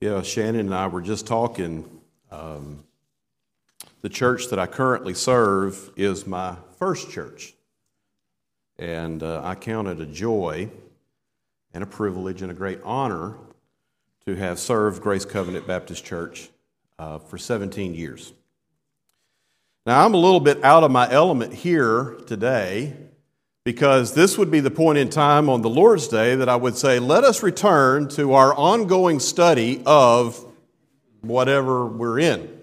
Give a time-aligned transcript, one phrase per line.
[0.00, 2.00] Yeah, Shannon and I were just talking.
[2.30, 2.84] Um,
[4.00, 7.52] the church that I currently serve is my first church.
[8.78, 10.70] And uh, I count it a joy
[11.74, 13.34] and a privilege and a great honor
[14.24, 16.48] to have served Grace Covenant Baptist Church
[16.98, 18.32] uh, for 17 years.
[19.84, 22.96] Now, I'm a little bit out of my element here today
[23.64, 26.76] because this would be the point in time on the Lord's Day that I would
[26.76, 30.44] say, let us return to our ongoing study of
[31.20, 32.58] whatever we're in.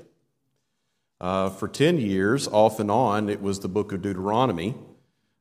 [1.19, 4.75] Uh, for 10 years, off and on, it was the book of Deuteronomy.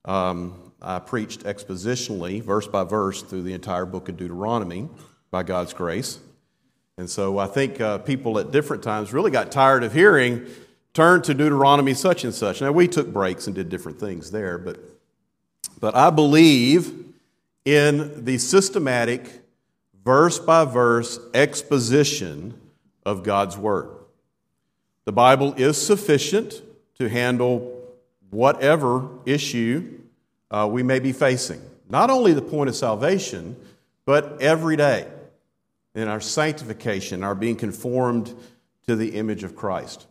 [0.05, 4.89] Um, I preached expositionally, verse by verse, through the entire book of Deuteronomy
[5.31, 6.19] by God's grace.
[6.99, 10.47] And so I think uh, people at different times really got tired of hearing,
[10.95, 12.61] turn to Deuteronomy such and such.
[12.61, 14.96] Now, we took breaks and did different things there, but,
[15.81, 16.93] but I believe
[17.65, 19.29] in the systematic,
[20.05, 22.59] verse by verse exposition
[23.05, 23.91] of God's Word.
[25.05, 26.63] The Bible is sufficient
[26.99, 27.73] to handle
[28.31, 30.01] whatever issue
[30.51, 31.61] uh, we may be facing.
[31.89, 33.57] Not only the point of salvation,
[34.05, 35.07] but every day
[35.95, 38.35] in our sanctification, our being conformed
[38.87, 40.07] to the image of Christ.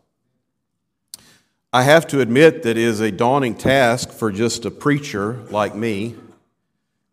[1.76, 5.76] I have to admit that it is a daunting task for just a preacher like
[5.76, 6.16] me,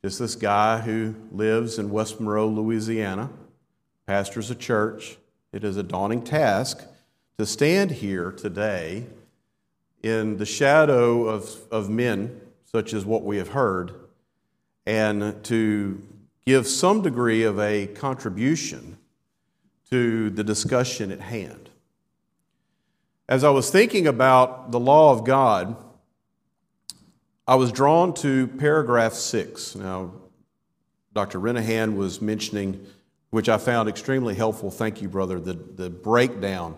[0.04, 3.28] just this guy who lives in West Monroe, Louisiana,
[4.06, 5.16] pastors a church.
[5.52, 6.86] It is a daunting task
[7.38, 9.06] to stand here today
[10.00, 13.92] in the shadow of, of men, such as what we have heard,
[14.86, 16.00] and to
[16.46, 18.96] give some degree of a contribution
[19.90, 21.61] to the discussion at hand.
[23.28, 25.76] As I was thinking about the law of God,
[27.46, 29.76] I was drawn to paragraph six.
[29.76, 30.12] Now,
[31.14, 31.38] Dr.
[31.38, 32.84] Renihan was mentioning,
[33.30, 36.76] which I found extremely helpful, thank you, brother, the, the breakdown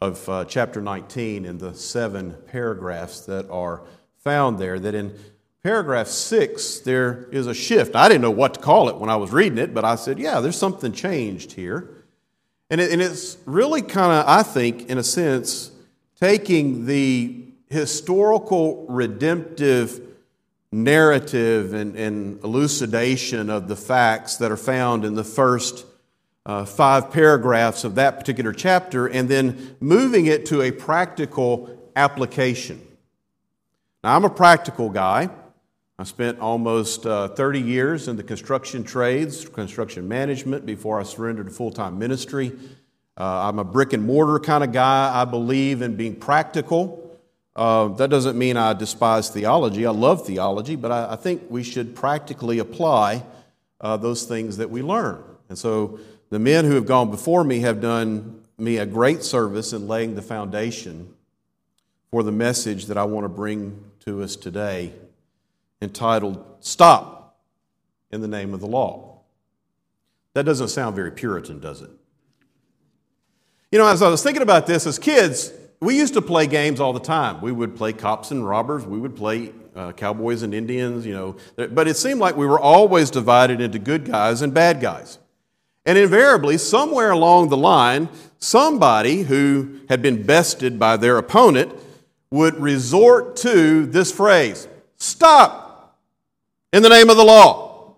[0.00, 3.82] of uh, chapter 19 and the seven paragraphs that are
[4.18, 4.78] found there.
[4.78, 5.18] That in
[5.64, 7.96] paragraph 6, there is a shift.
[7.96, 10.18] I didn't know what to call it when I was reading it, but I said,
[10.18, 12.01] yeah, there's something changed here.
[12.72, 15.70] And, it, and it's really kind of, I think, in a sense,
[16.18, 20.00] taking the historical redemptive
[20.72, 25.84] narrative and, and elucidation of the facts that are found in the first
[26.46, 32.80] uh, five paragraphs of that particular chapter and then moving it to a practical application.
[34.02, 35.28] Now, I'm a practical guy.
[35.98, 41.46] I spent almost uh, 30 years in the construction trades, construction management, before I surrendered
[41.46, 42.52] to full time ministry.
[43.16, 45.12] Uh, I'm a brick and mortar kind of guy.
[45.14, 46.98] I believe in being practical.
[47.54, 49.84] Uh, that doesn't mean I despise theology.
[49.84, 53.22] I love theology, but I, I think we should practically apply
[53.80, 55.22] uh, those things that we learn.
[55.50, 56.00] And so
[56.30, 60.14] the men who have gone before me have done me a great service in laying
[60.14, 61.14] the foundation
[62.10, 64.92] for the message that I want to bring to us today,
[65.82, 67.38] entitled Stop
[68.10, 69.20] in the Name of the Law.
[70.34, 71.90] That doesn't sound very Puritan, does it?
[73.70, 76.78] You know, as I was thinking about this as kids, we used to play games
[76.78, 77.40] all the time.
[77.40, 81.36] We would play cops and robbers, we would play uh, cowboys and Indians, you know,
[81.56, 85.18] but it seemed like we were always divided into good guys and bad guys.
[85.84, 91.72] And invariably, somewhere along the line, somebody who had been bested by their opponent
[92.30, 94.68] would resort to this phrase
[94.98, 95.61] Stop
[96.72, 97.94] in the name of the law.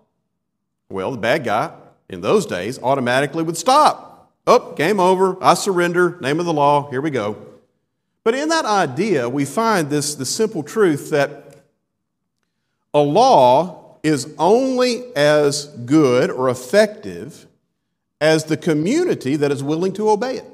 [0.89, 1.71] Well, the bad guy
[2.09, 4.31] in those days automatically would stop.
[4.47, 5.41] Oh, game over.
[5.43, 6.17] I surrender.
[6.21, 6.89] Name of the law.
[6.89, 7.37] Here we go.
[8.23, 11.63] But in that idea, we find this the simple truth that
[12.93, 17.47] a law is only as good or effective
[18.21, 20.45] as the community that is willing to obey it.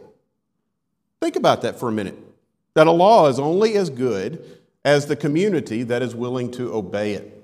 [1.22, 2.18] Think about that for a minute.
[2.74, 7.14] That a law is only as good as the community that is willing to obey
[7.14, 7.41] it.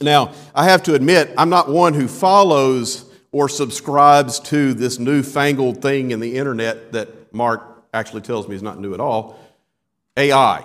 [0.00, 5.82] Now, I have to admit, I'm not one who follows or subscribes to this newfangled
[5.82, 7.62] thing in the internet that Mark
[7.92, 9.38] actually tells me is not new at all
[10.16, 10.64] AI,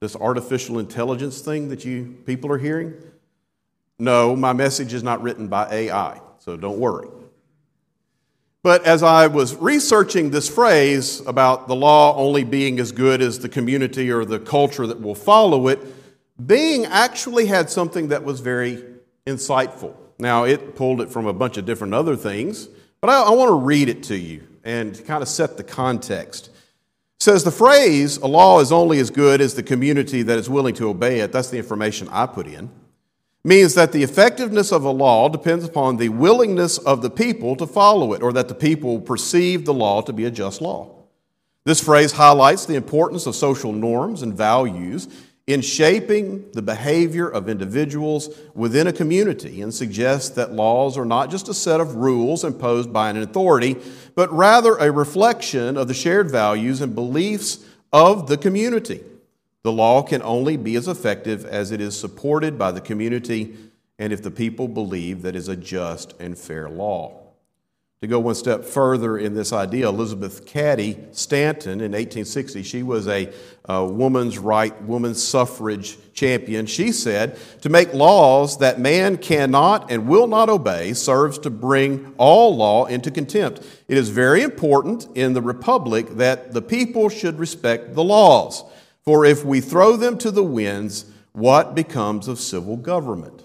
[0.00, 2.94] this artificial intelligence thing that you people are hearing.
[3.98, 7.08] No, my message is not written by AI, so don't worry.
[8.62, 13.38] But as I was researching this phrase about the law only being as good as
[13.38, 15.95] the community or the culture that will follow it,
[16.44, 18.84] Bing actually had something that was very
[19.26, 19.94] insightful.
[20.18, 22.68] Now, it pulled it from a bunch of different other things,
[23.00, 26.48] but I, I want to read it to you and kind of set the context.
[26.48, 30.50] It says the phrase, a law is only as good as the community that is
[30.50, 32.70] willing to obey it, that's the information I put in,
[33.44, 37.66] means that the effectiveness of a law depends upon the willingness of the people to
[37.66, 40.90] follow it, or that the people perceive the law to be a just law.
[41.64, 45.08] This phrase highlights the importance of social norms and values
[45.46, 51.30] in shaping the behavior of individuals within a community and suggests that laws are not
[51.30, 53.76] just a set of rules imposed by an authority,
[54.16, 59.04] but rather a reflection of the shared values and beliefs of the community.
[59.62, 63.56] The law can only be as effective as it is supported by the community
[63.98, 67.25] and if the people believe that is a just and fair law.
[68.06, 73.08] To go one step further in this idea, Elizabeth Cady Stanton in 1860, she was
[73.08, 73.32] a,
[73.64, 76.66] a woman's right, woman's suffrage champion.
[76.66, 82.14] She said, To make laws that man cannot and will not obey serves to bring
[82.16, 83.66] all law into contempt.
[83.88, 88.62] It is very important in the republic that the people should respect the laws.
[89.02, 93.42] For if we throw them to the winds, what becomes of civil government?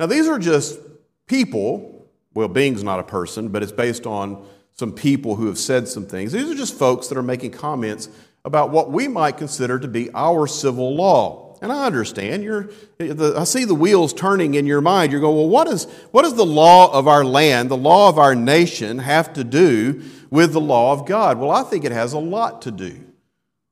[0.00, 0.80] Now, these are just
[1.28, 1.91] people
[2.34, 6.06] well, Bing's not a person, but it's based on some people who have said some
[6.06, 6.32] things.
[6.32, 8.08] These are just folks that are making comments
[8.44, 11.56] about what we might consider to be our civil law.
[11.60, 15.12] And I understand you're, I see the wheels turning in your mind.
[15.12, 18.18] You're going, well, what, is, what does the law of our land, the law of
[18.18, 21.38] our nation, have to do with the law of God?
[21.38, 23.04] Well, I think it has a lot to do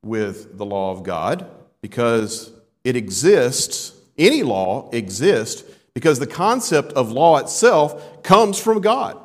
[0.03, 1.49] with the law of God
[1.81, 2.51] because
[2.85, 5.63] it exists, any law exists
[5.93, 9.17] because the concept of law itself comes from God.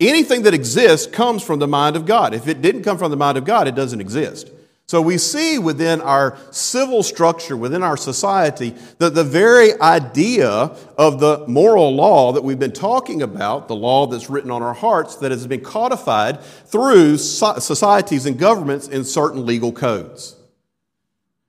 [0.00, 2.34] Anything that exists comes from the mind of God.
[2.34, 4.50] If it didn't come from the mind of God, it doesn't exist.
[4.86, 11.20] So we see within our civil structure, within our society, that the very idea of
[11.20, 15.16] the moral law that we've been talking about, the law that's written on our hearts,
[15.16, 20.36] that has been codified through societies and governments in certain legal codes.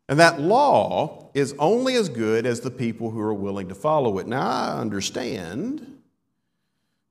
[0.10, 4.20] And that law is only as good as the people who are willing to follow
[4.20, 4.28] it.
[4.28, 6.02] Now, I understand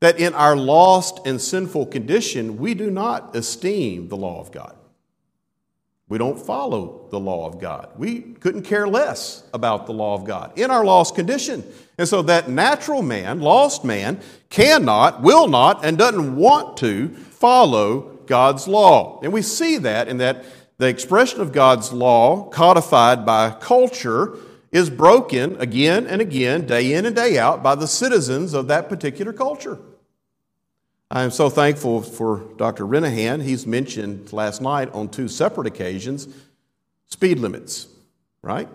[0.00, 4.76] that in our lost and sinful condition, we do not esteem the law of God.
[6.08, 7.88] We don't follow the law of God.
[7.96, 11.64] We couldn't care less about the law of God in our lost condition.
[11.96, 18.18] And so that natural man, lost man, cannot, will not, and doesn't want to follow
[18.26, 19.20] God's law.
[19.22, 20.44] And we see that in that
[20.82, 24.36] the expression of God's law, codified by culture,
[24.72, 28.88] is broken again and again, day in and day out, by the citizens of that
[28.88, 29.78] particular culture.
[31.08, 32.84] I am so thankful for Dr.
[32.84, 33.44] Renihan.
[33.44, 36.26] He's mentioned last night on two separate occasions
[37.06, 37.86] speed limits,
[38.42, 38.68] right?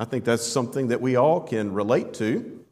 [0.00, 2.64] I think that's something that we all can relate to.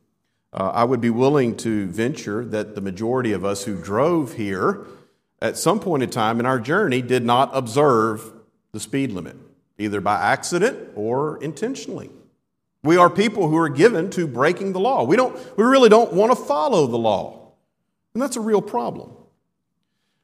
[0.53, 4.85] Uh, I would be willing to venture that the majority of us who drove here
[5.41, 8.33] at some point in time in our journey did not observe
[8.73, 9.37] the speed limit,
[9.79, 12.11] either by accident or intentionally.
[12.83, 15.05] We are people who are given to breaking the law.
[15.05, 17.53] We, don't, we really don't want to follow the law.
[18.15, 19.13] And that's a real problem.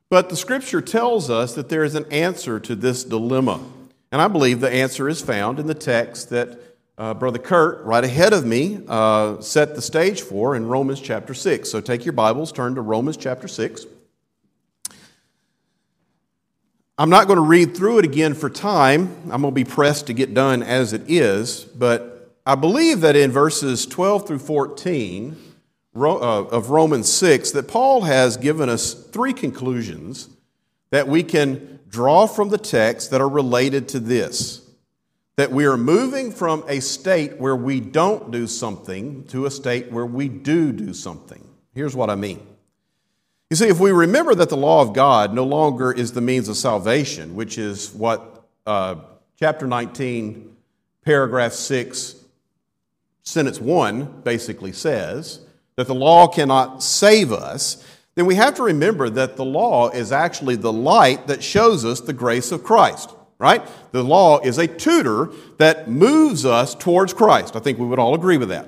[0.09, 3.61] But the scripture tells us that there is an answer to this dilemma.
[4.13, 6.59] And I believe the answer is found in the text that
[6.97, 11.35] uh, Brother Kurt, right ahead of me, uh, set the stage for in Romans chapter
[11.35, 11.69] 6.
[11.69, 13.85] So take your Bibles, turn to Romans chapter 6.
[16.99, 19.15] I'm not going to read through it again for time.
[19.25, 23.15] I'm going to be pressed to get done as it is, but I believe that
[23.15, 25.37] in verses 12 through 14
[25.95, 30.31] uh, of Romans 6 that Paul has given us three conclusions
[30.91, 34.63] that we can draw from the text that are related to this.
[35.37, 39.93] That we are moving from a state where we don't do something to a state
[39.93, 41.47] where we do do something.
[41.75, 42.56] Here's what I mean.
[43.49, 46.49] You see, if we remember that the law of God no longer is the means
[46.49, 48.97] of salvation, which is what uh,
[49.39, 50.57] chapter 19,
[51.05, 52.17] paragraph 6,
[53.23, 55.41] sentence 1 basically says,
[55.77, 57.87] that the law cannot save us,
[58.17, 62.01] then we have to remember that the law is actually the light that shows us
[62.01, 63.63] the grace of Christ, right?
[63.93, 67.55] The law is a tutor that moves us towards Christ.
[67.55, 68.67] I think we would all agree with that.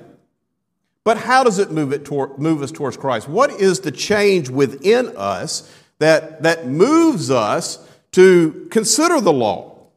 [1.09, 3.27] But how does it move, it toward, move us towards Christ?
[3.27, 9.87] What is the change within us that, that moves us to consider the law?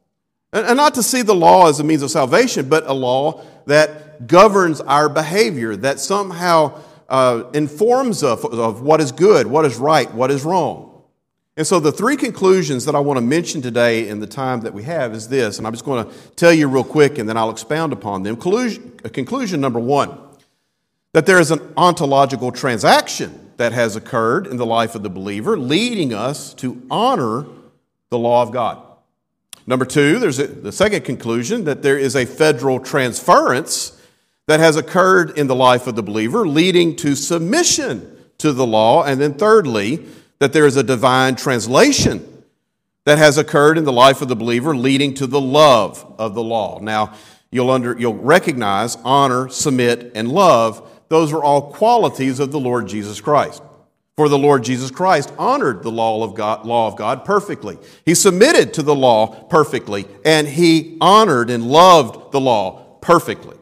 [0.53, 3.45] And, and not to see the law as a means of salvation, but a law
[3.67, 9.65] that governs our behavior, that somehow uh, informs us of, of what is good, what
[9.65, 11.03] is right, what is wrong.
[11.55, 14.73] And so, the three conclusions that I want to mention today in the time that
[14.73, 17.37] we have is this, and I'm just going to tell you real quick and then
[17.37, 18.35] I'll expound upon them.
[18.35, 20.17] Conclusion, conclusion number one
[21.13, 25.57] that there is an ontological transaction that has occurred in the life of the believer,
[25.57, 27.45] leading us to honor
[28.09, 28.83] the law of God.
[29.65, 33.99] Number two, there's a, the second conclusion that there is a federal transference
[34.47, 39.03] that has occurred in the life of the believer, leading to submission to the law.
[39.03, 40.05] And then, thirdly,
[40.39, 42.43] that there is a divine translation
[43.05, 46.43] that has occurred in the life of the believer, leading to the love of the
[46.43, 46.79] law.
[46.81, 47.13] Now,
[47.51, 50.89] you'll, under, you'll recognize honor, submit, and love.
[51.13, 53.61] Those are all qualities of the Lord Jesus Christ.
[54.15, 57.77] For the Lord Jesus Christ honored the law of God, law of God perfectly.
[58.03, 63.55] He submitted to the law perfectly, and he honored and loved the law perfectly.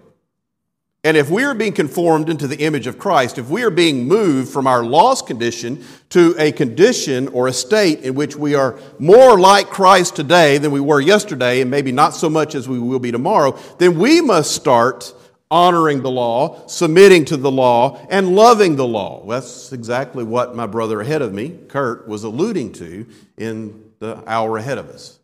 [1.03, 4.07] And if we are being conformed into the image of Christ, if we are being
[4.07, 8.79] moved from our lost condition to a condition or a state in which we are
[8.97, 12.79] more like Christ today than we were yesterday, and maybe not so much as we
[12.79, 15.13] will be tomorrow, then we must start
[15.51, 19.23] honoring the law, submitting to the law, and loving the law.
[19.27, 23.05] That's exactly what my brother ahead of me, Kurt, was alluding to
[23.37, 25.19] in the hour ahead of us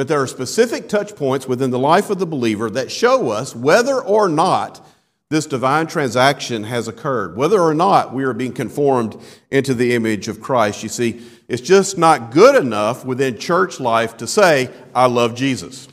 [0.00, 3.54] that there are specific touch points within the life of the believer that show us
[3.54, 4.80] whether or not
[5.28, 9.14] this divine transaction has occurred, whether or not we are being conformed
[9.50, 10.82] into the image of Christ.
[10.82, 15.86] You see, it's just not good enough within church life to say, I love Jesus.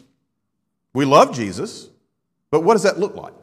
[0.94, 1.90] We love Jesus,
[2.50, 3.34] but what does that look like?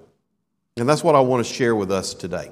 [0.76, 2.50] And that's what I want to share with us today.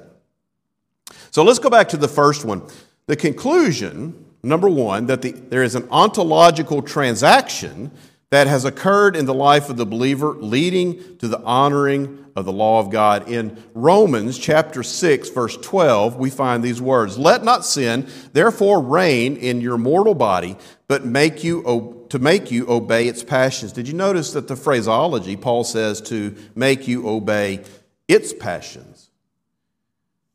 [1.31, 2.63] So let's go back to the first one.
[3.07, 7.91] The conclusion number one, that the, there is an ontological transaction
[8.29, 12.51] that has occurred in the life of the believer, leading to the honoring of the
[12.51, 13.29] law of God.
[13.29, 19.37] In Romans chapter 6, verse 12, we find these words Let not sin, therefore, reign
[19.37, 23.71] in your mortal body, but make you, to make you obey its passions.
[23.71, 27.63] Did you notice that the phraseology, Paul says, to make you obey
[28.07, 29.09] its passions?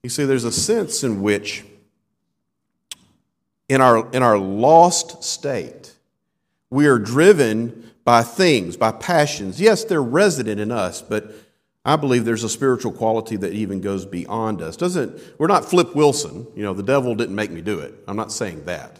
[0.02, 1.64] You see, there's a sense in which
[3.68, 5.94] in our, in our lost state,
[6.70, 9.60] we are driven by things, by passions.
[9.60, 11.32] Yes, they're resident in us, but
[11.84, 14.76] I believe there's a spiritual quality that even goes beyond us.
[14.76, 17.94] Doesn't we're not Flip Wilson, you know, the devil didn't make me do it.
[18.06, 18.98] I'm not saying that.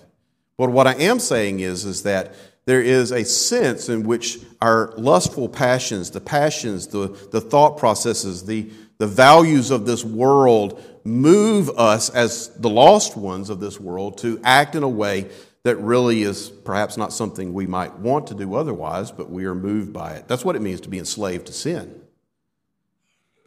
[0.56, 2.34] But what I am saying is is that
[2.68, 8.44] there is a sense in which our lustful passions, the passions, the, the thought processes,
[8.44, 14.18] the, the values of this world move us as the lost ones of this world
[14.18, 15.30] to act in a way
[15.62, 19.54] that really is perhaps not something we might want to do otherwise, but we are
[19.54, 20.28] moved by it.
[20.28, 22.02] That's what it means to be enslaved to sin.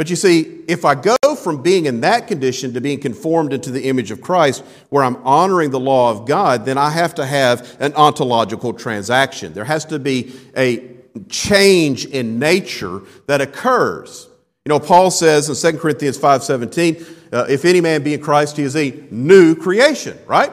[0.01, 3.70] But you see, if I go from being in that condition to being conformed into
[3.70, 7.25] the image of Christ, where I'm honoring the law of God, then I have to
[7.27, 9.53] have an ontological transaction.
[9.53, 10.89] There has to be a
[11.29, 14.27] change in nature that occurs.
[14.65, 18.58] You know, Paul says in 2 Corinthians 5.17, uh, if any man be in Christ,
[18.58, 20.51] he is a new creation, right?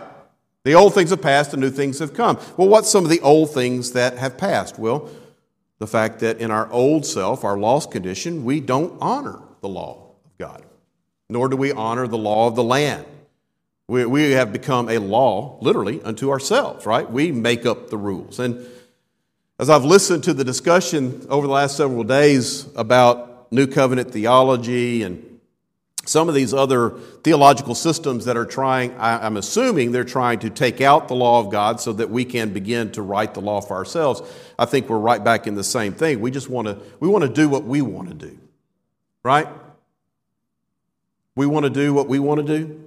[0.64, 2.38] The old things have passed, the new things have come.
[2.59, 4.78] Well, what's some of the old things that have passed?
[4.78, 5.09] Well,
[5.78, 10.12] the fact that in our old self, our lost condition, we don't honor the law
[10.25, 10.64] of God,
[11.28, 13.06] nor do we honor the law of the land.
[13.87, 17.11] We, we have become a law, literally, unto ourselves, right?
[17.11, 18.38] We make up the rules.
[18.38, 18.66] And
[19.58, 25.02] as I've listened to the discussion over the last several days about New Covenant theology
[25.02, 25.38] and
[26.08, 26.90] some of these other
[27.22, 31.50] theological systems that are trying, I'm assuming they're trying to take out the law of
[31.50, 34.22] God so that we can begin to write the law for ourselves.
[34.58, 36.20] I think we're right back in the same thing.
[36.20, 38.38] We just want to, we want to do what we want to do,
[39.22, 39.48] right?
[41.36, 42.84] We want to do what we want to do.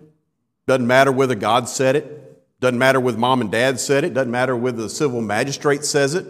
[0.68, 4.32] Doesn't matter whether God said it, doesn't matter whether mom and dad said it, doesn't
[4.32, 6.26] matter whether the civil magistrate says it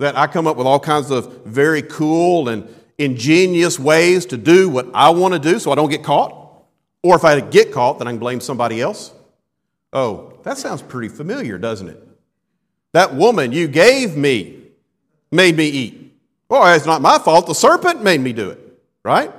[0.00, 2.66] that I come up with all kinds of very cool and
[3.00, 6.36] ingenious ways to do what I want to do so I don't get caught.
[7.02, 9.12] Or if I get caught, then I can blame somebody else.
[9.92, 12.06] Oh, that sounds pretty familiar, doesn't it?
[12.92, 14.66] That woman you gave me
[15.32, 16.14] made me eat.
[16.48, 17.46] Well, it's not my fault.
[17.46, 18.58] The serpent made me do it,
[19.02, 19.32] right?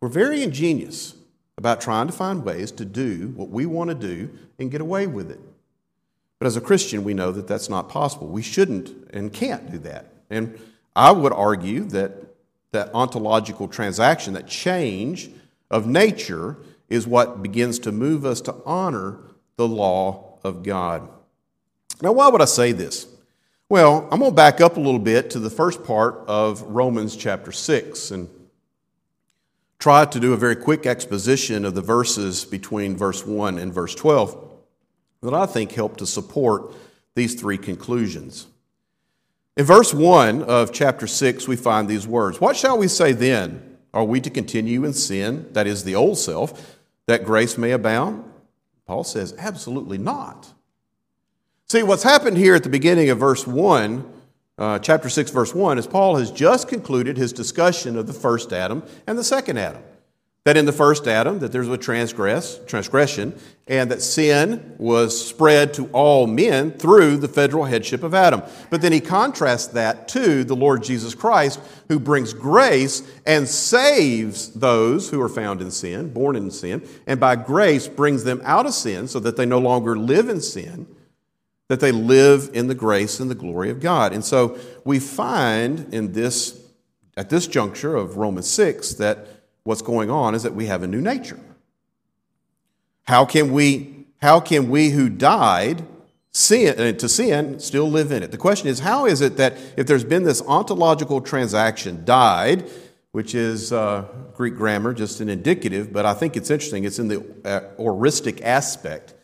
[0.00, 1.14] We're very ingenious
[1.58, 5.06] about trying to find ways to do what we want to do and get away
[5.06, 5.40] with it.
[6.38, 8.28] But as a Christian, we know that that's not possible.
[8.28, 10.12] We shouldn't and can't do that.
[10.30, 10.58] And
[10.94, 12.25] I would argue that
[12.76, 15.30] that ontological transaction, that change
[15.70, 16.58] of nature,
[16.90, 19.18] is what begins to move us to honor
[19.56, 21.08] the law of God.
[22.02, 23.06] Now, why would I say this?
[23.70, 27.16] Well, I'm going to back up a little bit to the first part of Romans
[27.16, 28.28] chapter 6 and
[29.78, 33.94] try to do a very quick exposition of the verses between verse 1 and verse
[33.94, 34.38] 12
[35.22, 36.74] that I think help to support
[37.14, 38.46] these three conclusions.
[39.56, 43.78] In verse 1 of chapter 6, we find these words What shall we say then?
[43.94, 48.30] Are we to continue in sin, that is the old self, that grace may abound?
[48.86, 50.52] Paul says, Absolutely not.
[51.68, 54.12] See, what's happened here at the beginning of verse 1
[54.58, 58.52] uh, chapter 6, verse 1, is Paul has just concluded his discussion of the first
[58.52, 59.82] Adam and the second Adam.
[60.46, 63.36] That in the first Adam, that there was a transgress, transgression,
[63.66, 68.44] and that sin was spread to all men through the federal headship of Adam.
[68.70, 74.52] But then he contrasts that to the Lord Jesus Christ, who brings grace and saves
[74.52, 78.66] those who are found in sin, born in sin, and by grace brings them out
[78.66, 80.86] of sin so that they no longer live in sin,
[81.68, 84.12] that they live in the grace and the glory of God.
[84.12, 86.56] And so we find in this,
[87.16, 89.26] at this juncture of Romans 6, that
[89.66, 91.40] what's going on is that we have a new nature.
[93.04, 95.84] How can we, how can we who died
[96.32, 98.30] sin, uh, to sin still live in it?
[98.30, 102.70] The question is, how is it that if there's been this ontological transaction, died,
[103.12, 104.04] which is uh,
[104.34, 108.42] Greek grammar, just an indicative, but I think it's interesting, it's in the uh, aoristic
[108.42, 109.14] aspect.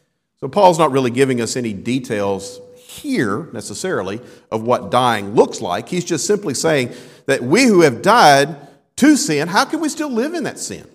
[0.40, 4.20] So Paul's not really giving us any details here necessarily
[4.50, 5.88] of what dying looks like.
[5.88, 6.92] He's just simply saying
[7.26, 8.56] that we who have died
[9.02, 10.86] to sin, how can we still live in that sin?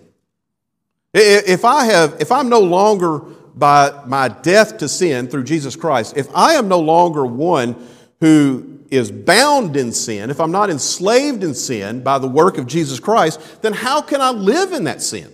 [1.12, 6.16] If I have, if I'm no longer by my death to sin through Jesus Christ,
[6.16, 7.76] if I am no longer one
[8.20, 12.66] who is bound in sin, if I'm not enslaved in sin by the work of
[12.66, 15.30] Jesus Christ, then how can I live in that sin?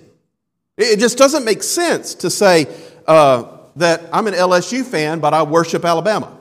[0.76, 2.66] It just doesn't make sense to say
[3.06, 6.36] uh, that I'm an LSU fan, but I worship Alabama.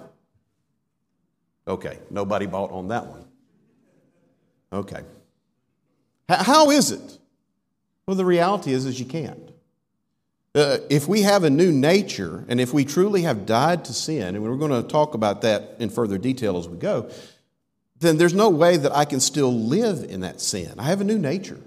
[1.68, 3.25] Okay, nobody bought on that one.
[4.74, 5.04] Okay.
[6.30, 7.20] How is it?
[8.06, 9.51] Well, the reality is, is you can't.
[10.56, 14.36] Uh, if we have a new nature, and if we truly have died to sin,
[14.36, 17.10] and we're going to talk about that in further detail as we go,
[18.00, 20.74] then there's no way that I can still live in that sin.
[20.77, 21.60] I have a new nature.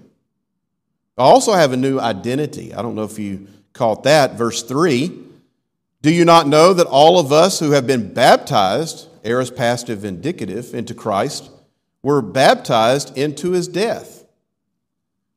[1.17, 2.73] I also have a new identity.
[2.73, 4.35] I don't know if you caught that.
[4.35, 5.11] Verse 3
[6.01, 10.73] Do you not know that all of us who have been baptized, aorist passive indicative,
[10.73, 11.49] into Christ,
[12.03, 14.16] were baptized into his death?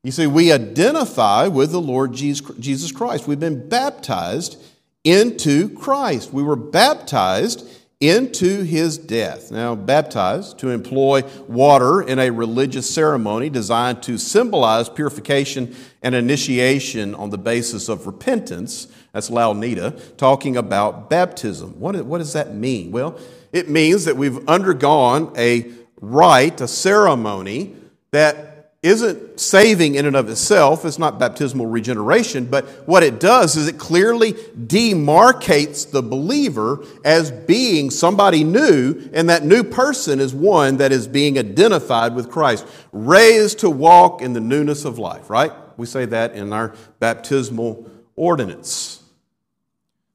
[0.03, 3.27] You see, we identify with the Lord Jesus Christ.
[3.27, 4.59] We've been baptized
[5.03, 6.33] into Christ.
[6.33, 7.67] We were baptized
[7.99, 9.51] into his death.
[9.51, 17.13] Now, baptized, to employ water in a religious ceremony designed to symbolize purification and initiation
[17.13, 18.87] on the basis of repentance.
[19.13, 21.79] That's Louw-Nida, talking about baptism.
[21.79, 22.91] What, what does that mean?
[22.91, 23.19] Well,
[23.53, 27.75] it means that we've undergone a rite, a ceremony
[28.09, 28.50] that
[28.83, 30.85] isn't saving in and of itself.
[30.85, 37.29] It's not baptismal regeneration, but what it does is it clearly demarcates the believer as
[37.29, 42.65] being somebody new, and that new person is one that is being identified with Christ,
[42.91, 45.51] raised to walk in the newness of life, right?
[45.77, 49.03] We say that in our baptismal ordinance.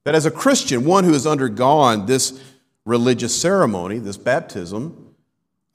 [0.03, 2.41] That as a Christian, one who has undergone this
[2.85, 5.06] religious ceremony, this baptism,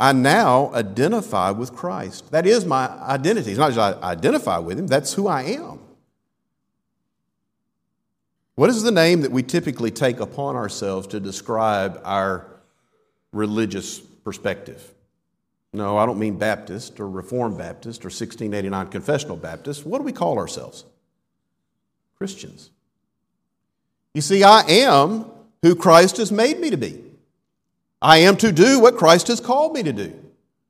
[0.01, 2.31] I now identify with Christ.
[2.31, 3.51] That is my identity.
[3.51, 5.79] It's not just I identify with Him, that's who I am.
[8.55, 12.47] What is the name that we typically take upon ourselves to describe our
[13.31, 14.91] religious perspective?
[15.71, 19.85] No, I don't mean Baptist or Reformed Baptist or 1689 Confessional Baptist.
[19.85, 20.83] What do we call ourselves?
[22.17, 22.71] Christians.
[24.15, 25.25] You see, I am
[25.61, 27.10] who Christ has made me to be.
[28.01, 30.17] I am to do what Christ has called me to do.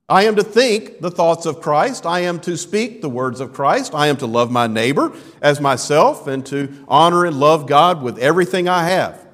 [0.10, 2.06] I am to think the thoughts of Christ.
[2.06, 3.96] I am to speak the words of Christ.
[3.96, 8.18] I am to love my neighbor as myself and to honor and love God with
[8.18, 9.26] everything I have.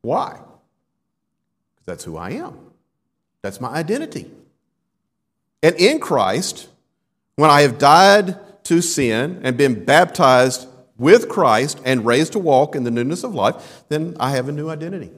[0.00, 0.40] Why?
[1.86, 2.58] That's who I am.
[3.42, 4.28] That's my identity.
[5.62, 6.68] And in Christ,
[7.36, 10.66] when I have died to sin and been baptized
[10.98, 14.52] with Christ and raised to walk in the newness of life, then I have a
[14.52, 15.12] new identity.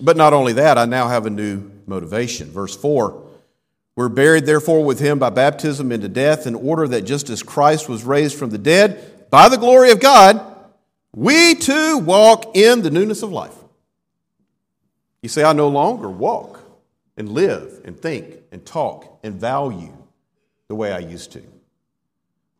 [0.00, 2.50] But not only that, I now have a new motivation.
[2.50, 3.26] Verse 4
[3.96, 7.88] We're buried, therefore, with him by baptism into death, in order that just as Christ
[7.88, 10.40] was raised from the dead by the glory of God,
[11.14, 13.54] we too walk in the newness of life.
[15.22, 16.60] You say, I no longer walk
[17.16, 19.92] and live and think and talk and value
[20.68, 21.42] the way I used to.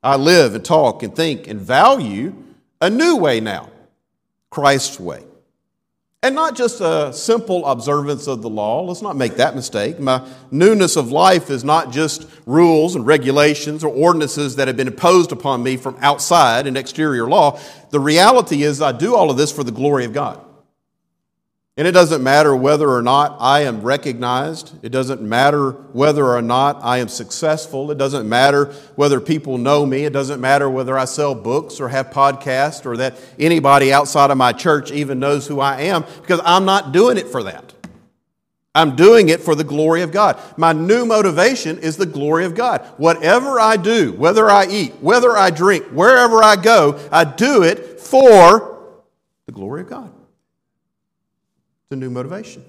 [0.03, 2.35] I live and talk and think and value
[2.81, 3.71] a new way now,
[4.51, 5.23] Christ's way.
[6.23, 8.83] And not just a simple observance of the law.
[8.83, 9.99] Let's not make that mistake.
[9.99, 14.87] My newness of life is not just rules and regulations or ordinances that have been
[14.87, 17.59] imposed upon me from outside an exterior law.
[17.89, 20.45] The reality is, I do all of this for the glory of God.
[21.77, 24.75] And it doesn't matter whether or not I am recognized.
[24.85, 27.91] It doesn't matter whether or not I am successful.
[27.91, 30.05] It doesn't matter whether people know me.
[30.05, 34.37] It doesn't matter whether I sell books or have podcasts or that anybody outside of
[34.37, 37.73] my church even knows who I am because I'm not doing it for that.
[38.75, 40.39] I'm doing it for the glory of God.
[40.57, 42.83] My new motivation is the glory of God.
[42.99, 48.01] Whatever I do, whether I eat, whether I drink, wherever I go, I do it
[48.01, 49.01] for
[49.47, 50.13] the glory of God.
[51.93, 52.65] A new motivation.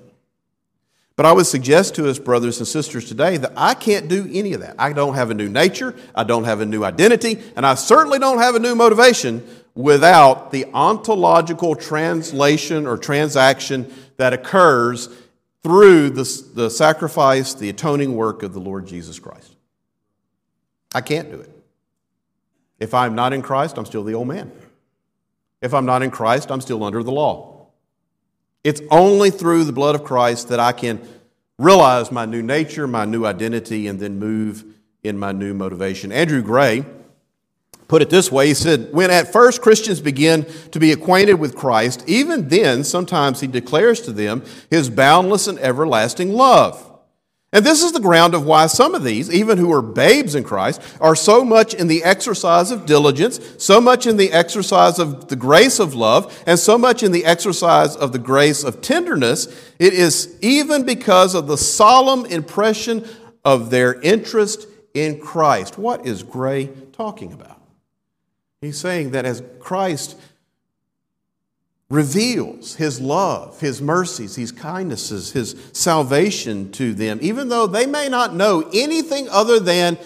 [1.15, 4.53] But I would suggest to us, brothers and sisters, today that I can't do any
[4.53, 4.75] of that.
[4.79, 8.17] I don't have a new nature, I don't have a new identity, and I certainly
[8.17, 15.09] don't have a new motivation without the ontological translation or transaction that occurs
[15.61, 19.55] through the, the sacrifice, the atoning work of the Lord Jesus Christ.
[20.95, 21.49] I can't do it.
[22.79, 24.51] If I'm not in Christ, I'm still the old man.
[25.61, 27.50] If I'm not in Christ, I'm still under the law.
[28.63, 31.01] It's only through the blood of Christ that I can
[31.57, 34.65] realize my new nature, my new identity, and then move
[35.03, 36.11] in my new motivation.
[36.11, 36.85] Andrew Gray
[37.87, 41.57] put it this way he said when at first christians begin to be acquainted with
[41.57, 46.90] christ even then sometimes he declares to them his boundless and everlasting love
[47.53, 50.43] and this is the ground of why some of these even who are babes in
[50.43, 55.27] christ are so much in the exercise of diligence so much in the exercise of
[55.27, 59.47] the grace of love and so much in the exercise of the grace of tenderness.
[59.79, 63.07] It is even because of the solemn impression
[63.43, 65.77] of their interest in christ.
[65.77, 67.61] What is gray talking about?
[68.61, 70.19] He's saying that as Christ
[71.91, 78.07] reveals his love, his mercies, his kindnesses, his salvation to them, even though they may
[78.07, 79.97] not know anything other than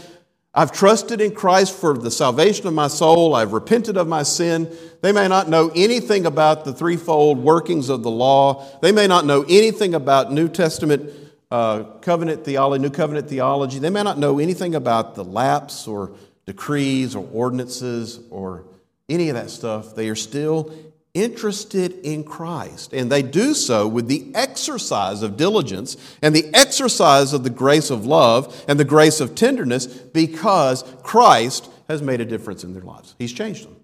[0.53, 4.73] I've trusted in Christ for the salvation of my soul, I've repented of my sin.
[5.01, 8.65] They may not know anything about the threefold workings of the law.
[8.81, 11.11] They may not know anything about New Testament
[11.51, 13.79] uh, covenant theology, New Covenant theology.
[13.79, 16.13] They may not know anything about the lapse or
[16.45, 18.63] decrees or ordinances or
[19.09, 19.93] any of that stuff.
[19.93, 20.73] They are still
[21.15, 22.93] interested in Christ.
[22.93, 27.89] And they do so with the exercise of diligence and the exercise of the grace
[27.89, 32.83] of love and the grace of tenderness because Christ has made a difference in their
[32.83, 33.15] lives.
[33.17, 33.77] He's changed them.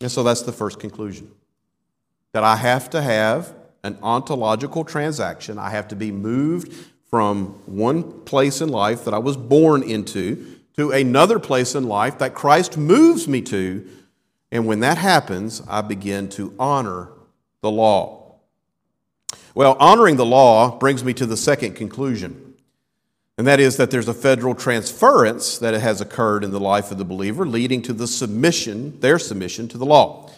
[0.00, 1.30] And so that's the first conclusion
[2.32, 5.58] that I have to have an ontological transaction.
[5.58, 6.72] I have to be moved
[7.10, 12.18] from one place in life that I was born into to another place in life
[12.18, 13.84] that Christ moves me to.
[14.50, 17.08] And when that happens, I begin to honor
[17.60, 18.36] the law.
[19.54, 22.54] Well, honoring the law brings me to the second conclusion,
[23.36, 26.98] and that is that there's a federal transference that has occurred in the life of
[26.98, 30.30] the believer, leading to the submission, their submission to the law.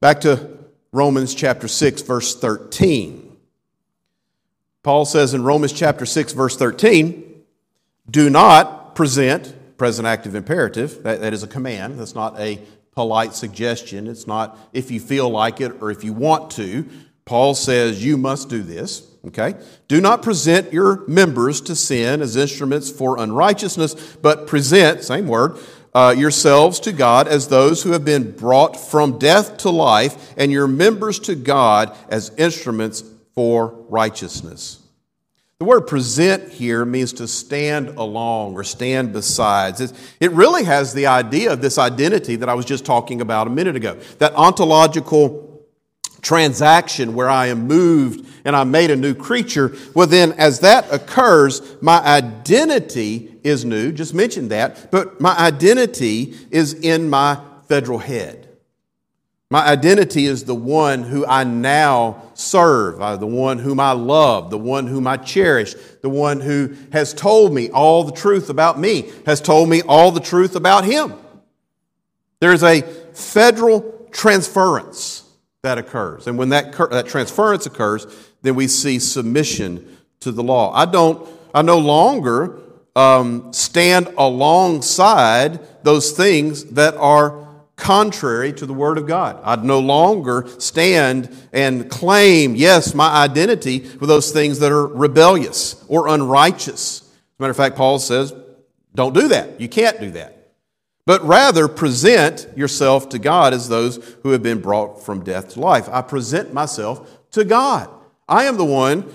[0.00, 0.58] Back to
[0.92, 3.36] Romans chapter 6, verse 13.
[4.82, 7.42] Paul says in Romans chapter 6, verse 13,
[8.10, 11.02] do not present present active imperative.
[11.04, 11.98] That, that is a command.
[11.98, 12.60] That's not a
[12.98, 14.08] polite suggestion.
[14.08, 16.84] It's not if you feel like it or if you want to.
[17.26, 19.08] Paul says you must do this.
[19.24, 19.54] Okay?
[19.86, 25.58] Do not present your members to sin as instruments for unrighteousness, but present, same word,
[25.94, 30.50] uh, yourselves to God as those who have been brought from death to life, and
[30.50, 34.82] your members to God as instruments for righteousness.
[35.58, 39.80] The word present here means to stand along or stand beside.
[40.20, 43.50] It really has the idea of this identity that I was just talking about a
[43.50, 43.98] minute ago.
[44.18, 45.66] That ontological
[46.22, 49.74] transaction where I am moved and I'm made a new creature.
[49.94, 53.90] Well, then, as that occurs, my identity is new.
[53.90, 54.92] Just mentioned that.
[54.92, 58.47] But my identity is in my federal head.
[59.50, 64.58] My identity is the one who I now serve, the one whom I love, the
[64.58, 69.10] one whom I cherish, the one who has told me all the truth about me,
[69.24, 71.14] has told me all the truth about him.
[72.40, 75.24] There's a federal transference
[75.62, 76.26] that occurs.
[76.26, 78.06] And when that, that transference occurs,
[78.42, 80.72] then we see submission to the law.
[80.74, 82.58] I don't, I no longer
[82.94, 87.47] um, stand alongside those things that are
[87.78, 89.40] contrary to the Word of God.
[89.42, 95.82] I'd no longer stand and claim, yes, my identity with those things that are rebellious
[95.88, 97.00] or unrighteous.
[97.00, 98.34] As a matter of fact, Paul says,
[98.94, 99.60] don't do that.
[99.60, 100.34] You can't do that.
[101.06, 105.60] But rather present yourself to God as those who have been brought from death to
[105.60, 105.88] life.
[105.90, 107.88] I present myself to God.
[108.28, 109.10] I am the one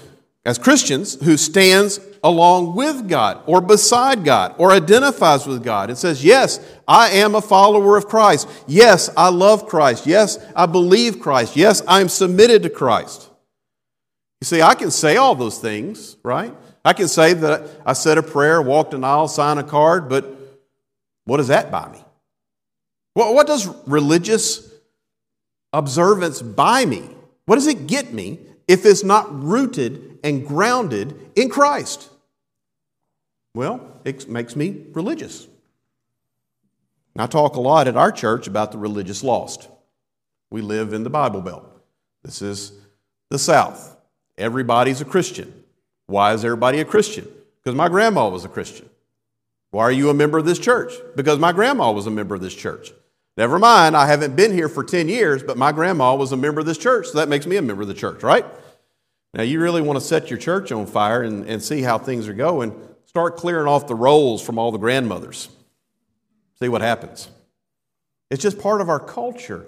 [0.45, 5.97] as Christians who stands along with God or beside God or identifies with God and
[5.97, 8.49] says, Yes, I am a follower of Christ.
[8.67, 10.05] Yes, I love Christ.
[10.05, 11.55] Yes, I believe Christ.
[11.55, 13.29] Yes, I am submitted to Christ.
[14.41, 16.53] You see, I can say all those things, right?
[16.83, 20.37] I can say that I said a prayer, walked an aisle, signed a card, but
[21.23, 22.03] what does that buy me?
[23.13, 24.69] What, what does religious
[25.71, 27.09] observance buy me?
[27.45, 32.09] What does it get me if it's not rooted and grounded in Christ?
[33.55, 35.47] Well, it makes me religious.
[37.15, 39.69] I talk a lot at our church about the religious lost.
[40.49, 41.69] We live in the Bible Belt.
[42.23, 42.73] This is
[43.29, 43.95] the South.
[44.37, 45.63] Everybody's a Christian.
[46.07, 47.27] Why is everybody a Christian?
[47.63, 48.89] Because my grandma was a Christian.
[49.71, 50.93] Why are you a member of this church?
[51.15, 52.91] Because my grandma was a member of this church.
[53.35, 56.59] Never mind, I haven't been here for 10 years, but my grandma was a member
[56.59, 58.45] of this church, so that makes me a member of the church, right?
[59.33, 62.27] Now, you really want to set your church on fire and, and see how things
[62.27, 65.49] are going, start clearing off the rolls from all the grandmothers.
[66.59, 67.29] See what happens.
[68.29, 69.65] It's just part of our culture.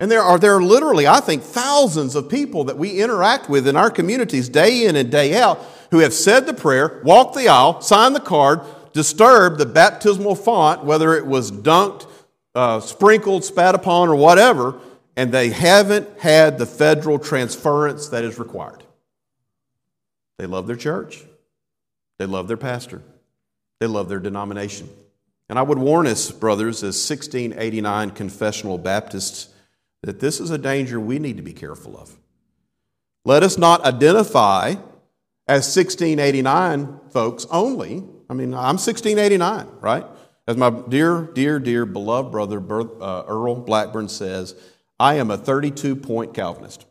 [0.00, 3.68] And there are, there are literally, I think, thousands of people that we interact with
[3.68, 7.48] in our communities day in and day out who have said the prayer, walked the
[7.48, 8.60] aisle, signed the card,
[8.92, 12.06] disturbed the baptismal font, whether it was dunked,
[12.54, 14.80] uh, sprinkled, spat upon, or whatever,
[15.16, 18.84] and they haven't had the federal transference that is required.
[20.38, 21.24] They love their church,
[22.18, 23.02] they love their pastor,
[23.80, 24.88] they love their denomination.
[25.48, 29.48] And I would warn us, brothers, as 1689 confessional Baptists,
[30.02, 32.16] that this is a danger we need to be careful of.
[33.24, 34.74] Let us not identify
[35.48, 38.04] as 1689 folks only.
[38.30, 40.04] I mean, I'm 1689, right?
[40.48, 44.54] As my dear, dear, dear beloved brother uh, Earl Blackburn says,
[44.98, 46.86] I am a 32 point Calvinist,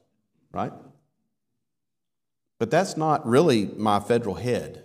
[0.51, 0.71] right?
[2.59, 4.83] But that's not really my federal head.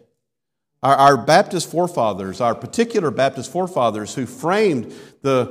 [0.82, 4.86] Our, our, Baptist forefathers, our particular Baptist forefathers who framed
[5.20, 5.44] the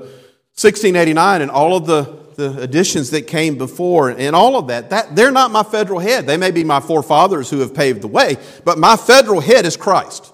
[0.57, 5.15] 1689 and all of the, the additions that came before and all of that, that,
[5.15, 6.25] they're not my federal head.
[6.25, 9.77] They may be my forefathers who have paved the way, but my federal head is
[9.77, 10.33] Christ.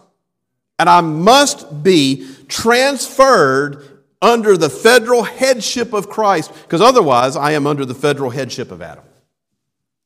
[0.80, 7.68] And I must be transferred under the federal headship of Christ, because otherwise I am
[7.68, 9.04] under the federal headship of Adam.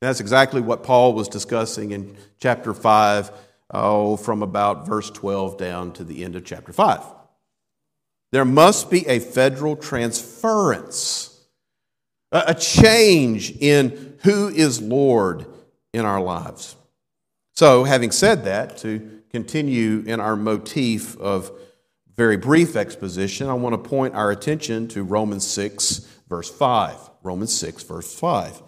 [0.01, 3.31] That's exactly what Paul was discussing in chapter 5
[3.71, 7.01] oh, from about verse 12 down to the end of chapter 5.
[8.31, 11.39] There must be a federal transference,
[12.31, 15.45] a change in who is Lord
[15.93, 16.75] in our lives.
[17.53, 21.51] So, having said that, to continue in our motif of
[22.15, 26.97] very brief exposition, I want to point our attention to Romans 6, verse 5.
[27.23, 28.61] Romans 6, verse 5.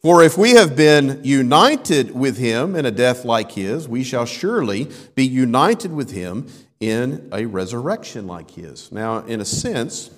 [0.00, 4.24] For if we have been united with him in a death like his, we shall
[4.24, 6.46] surely be united with him
[6.78, 8.92] in a resurrection like his.
[8.92, 10.10] Now, in a sense,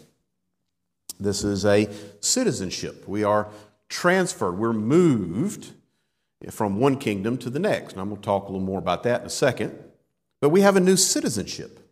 [1.19, 1.88] this is a
[2.21, 3.09] citizenship.
[3.09, 3.49] We are
[3.88, 5.73] transferred, we're moved
[6.51, 7.93] from one kingdom to the next.
[7.93, 9.77] And I'm going to talk a little more about that in a second.
[10.41, 11.88] But we have a new citizenship.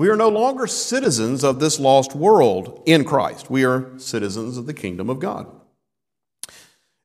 [0.00, 3.50] We are no longer citizens of this lost world in Christ.
[3.50, 5.46] We are citizens of the kingdom of God.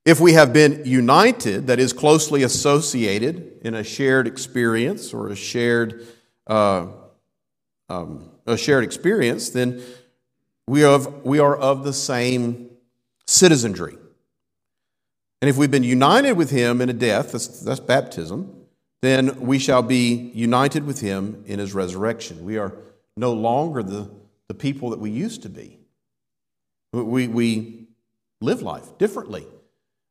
[0.05, 5.35] If we have been united, that is closely associated in a shared experience or a
[5.35, 6.07] shared,
[6.47, 6.87] uh,
[7.89, 9.83] um, a shared experience, then
[10.65, 12.69] we, have, we are of the same
[13.27, 13.97] citizenry.
[15.41, 18.64] And if we've been united with him in a death, that's, that's baptism,
[19.01, 22.43] then we shall be united with him in his resurrection.
[22.45, 22.73] We are
[23.17, 24.09] no longer the,
[24.47, 25.79] the people that we used to be.
[26.91, 27.87] We, we
[28.41, 29.45] live life differently.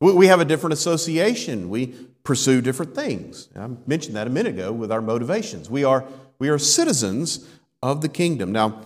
[0.00, 1.70] We have a different association.
[1.70, 1.94] We
[2.24, 3.48] pursue different things.
[3.56, 5.70] I mentioned that a minute ago with our motivations.
[5.70, 6.04] We are,
[6.38, 7.48] we are citizens
[7.82, 8.52] of the kingdom.
[8.52, 8.80] Now,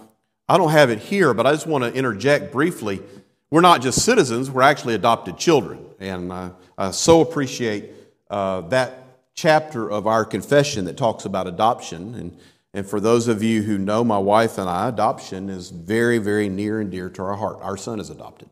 [0.48, 3.02] I don't have it here, but I just want to interject briefly.
[3.50, 5.84] We're not just citizens, we're actually adopted children.
[5.98, 7.90] And I, I so appreciate
[8.30, 9.07] uh, that
[9.38, 12.12] chapter of our confession that talks about adoption.
[12.16, 12.36] And,
[12.74, 16.48] and for those of you who know my wife and I, adoption is very, very
[16.48, 17.58] near and dear to our heart.
[17.62, 18.50] Our son is adopted.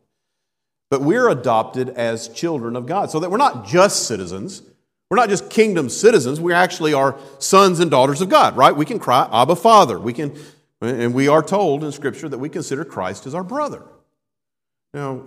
[0.88, 3.10] But we're adopted as children of God.
[3.10, 4.62] So that we're not just citizens.
[5.10, 6.40] We're not just kingdom citizens.
[6.40, 8.74] We actually are sons and daughters of God, right?
[8.74, 9.98] We can cry, Abba, Father.
[9.98, 10.38] We can,
[10.80, 13.82] and we are told in Scripture that we consider Christ as our brother.
[14.94, 15.24] Now,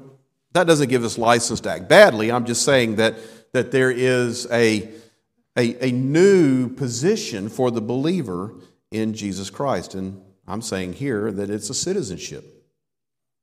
[0.54, 2.32] that doesn't give us license to act badly.
[2.32, 3.16] I'm just saying that,
[3.52, 4.90] that there is a,
[5.60, 8.56] a, a new position for the believer
[8.92, 9.94] in Jesus Christ.
[9.94, 12.56] And I'm saying here that it's a citizenship.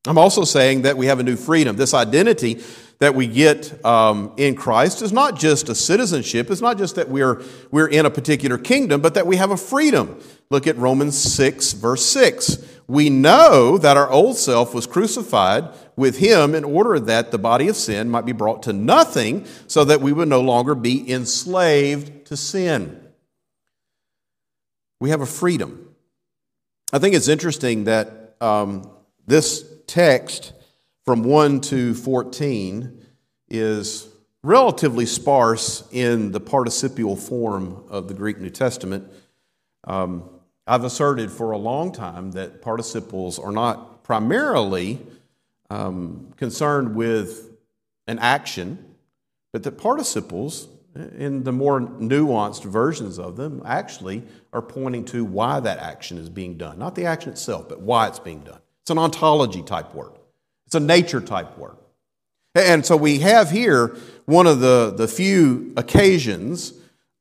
[0.07, 1.77] I'm also saying that we have a new freedom.
[1.77, 2.63] This identity
[3.01, 6.51] that we get um, in Christ is not just a citizenship.
[6.51, 9.57] It's not just that we're, we're in a particular kingdom, but that we have a
[9.57, 10.19] freedom.
[10.49, 12.65] Look at Romans 6, verse 6.
[12.87, 17.69] We know that our old self was crucified with him in order that the body
[17.69, 22.27] of sin might be brought to nothing, so that we would no longer be enslaved
[22.27, 23.03] to sin.
[25.01, 25.95] We have a freedom.
[26.93, 28.91] I think it's interesting that um,
[29.27, 30.53] this text
[31.05, 33.05] from 1 to 14
[33.49, 34.09] is
[34.43, 39.11] relatively sparse in the participial form of the Greek New Testament.
[39.85, 40.29] Um,
[40.67, 45.01] I've asserted for a long time that participles are not primarily
[45.71, 47.51] um, concerned with
[48.07, 48.95] an action,
[49.53, 55.61] but that participles, in the more nuanced versions of them, actually are pointing to why
[55.61, 56.79] that action is being done.
[56.79, 58.61] Not the action itself, but why it's being done.
[58.83, 60.13] It's an ontology type word,
[60.67, 61.77] it's a nature type word.
[62.55, 66.73] And so we have here one of the, the few occasions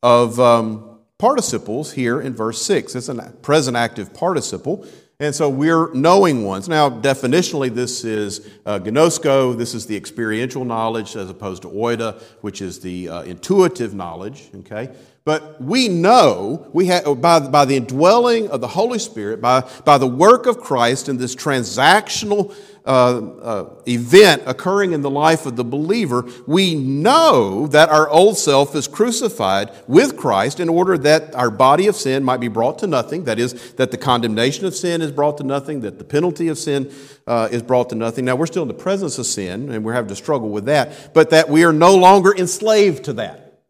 [0.01, 2.95] of um, participles here in verse 6.
[2.95, 4.87] It's a present active participle.
[5.17, 6.67] And so we're knowing ones.
[6.67, 9.57] Now, definitionally, this is uh, gnosko.
[9.57, 14.49] This is the experiential knowledge as opposed to oida, which is the uh, intuitive knowledge.
[14.55, 14.93] Okay?
[15.23, 19.97] But we know we have, by, by the indwelling of the Holy Spirit, by, by
[19.97, 22.53] the work of Christ in this transactional
[22.85, 28.37] uh, uh, event occurring in the life of the believer, we know that our old
[28.37, 32.79] self is crucified with Christ in order that our body of sin might be brought
[32.79, 33.23] to nothing.
[33.23, 36.57] That is, that the condemnation of sin is brought to nothing, that the penalty of
[36.57, 36.93] sin
[37.25, 38.25] uh, is brought to nothing.
[38.25, 41.13] Now, we're still in the presence of sin, and we're having to struggle with that,
[41.13, 43.61] but that we are no longer enslaved to that.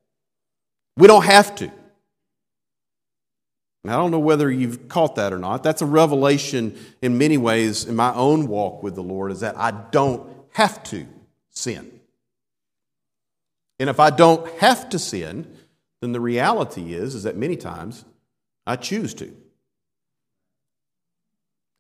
[0.98, 1.72] We don't have to.
[3.90, 5.64] I don't know whether you've caught that or not.
[5.64, 9.58] That's a revelation in many ways in my own walk with the Lord is that
[9.58, 11.06] I don't have to
[11.50, 12.00] sin.
[13.80, 15.56] And if I don't have to sin,
[16.02, 18.06] then the reality is is that many times
[18.66, 19.36] I choose to.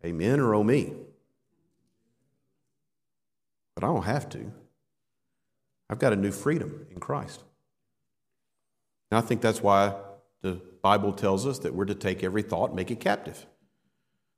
[0.03, 0.93] Amen or oh me.
[3.75, 4.51] But I don't have to.
[5.89, 7.41] I've got a new freedom in Christ.
[9.11, 9.95] And I think that's why
[10.41, 13.45] the Bible tells us that we're to take every thought, and make it captive.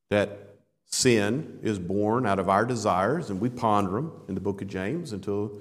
[0.09, 0.55] That
[0.85, 4.67] sin is born out of our desires, and we ponder them in the book of
[4.67, 5.59] James until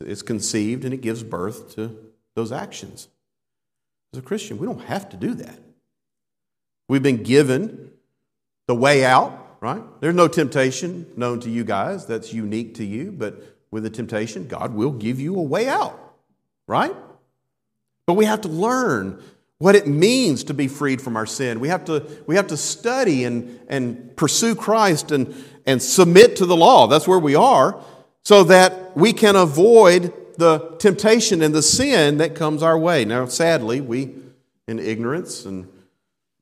[0.00, 1.96] it's conceived and it gives birth to
[2.34, 3.08] those actions.
[4.12, 5.58] As a Christian, we don't have to do that.
[6.88, 7.92] We've been given
[8.66, 9.82] the way out, right?
[10.00, 14.46] There's no temptation known to you guys that's unique to you, but with a temptation,
[14.46, 16.16] God will give you a way out,
[16.66, 16.94] right?
[18.06, 19.22] But we have to learn
[19.58, 21.60] what it means to be freed from our sin.
[21.60, 25.34] We have to, we have to study and, and pursue Christ and,
[25.66, 26.86] and submit to the law.
[26.86, 27.80] That's where we are,
[28.24, 33.04] so that we can avoid the temptation and the sin that comes our way.
[33.04, 34.14] Now, sadly, we,
[34.66, 35.68] in ignorance and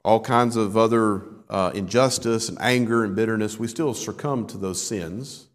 [0.04, 4.82] all kinds of other uh, injustice and anger and bitterness, we still succumb to those
[4.82, 5.48] sins.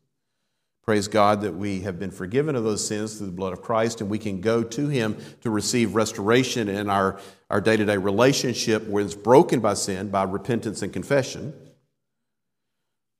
[0.88, 4.00] Praise God that we have been forgiven of those sins through the blood of Christ
[4.00, 7.19] and we can go to Him to receive restoration in our,
[7.50, 11.54] our day-to-day relationship when it's broken by sin by repentance and confession.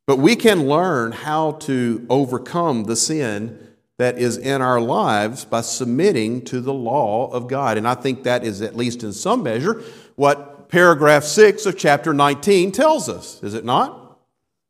[0.06, 3.60] But we can learn how to overcome the sin
[3.98, 7.78] that is in our lives by submitting to the law of God.
[7.78, 9.84] And I think that is, at least in some measure,
[10.16, 14.22] what paragraph 6 of chapter 19 tells us, is it not?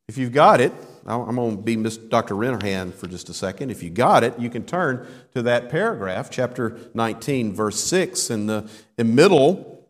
[0.08, 0.74] If you've got it,
[1.08, 2.36] I'm going to be Miss Dr.
[2.36, 3.70] Renihan for just a second.
[3.70, 8.30] If you got it, you can turn to that paragraph, chapter 19, verse 6.
[8.30, 9.88] In the, in middle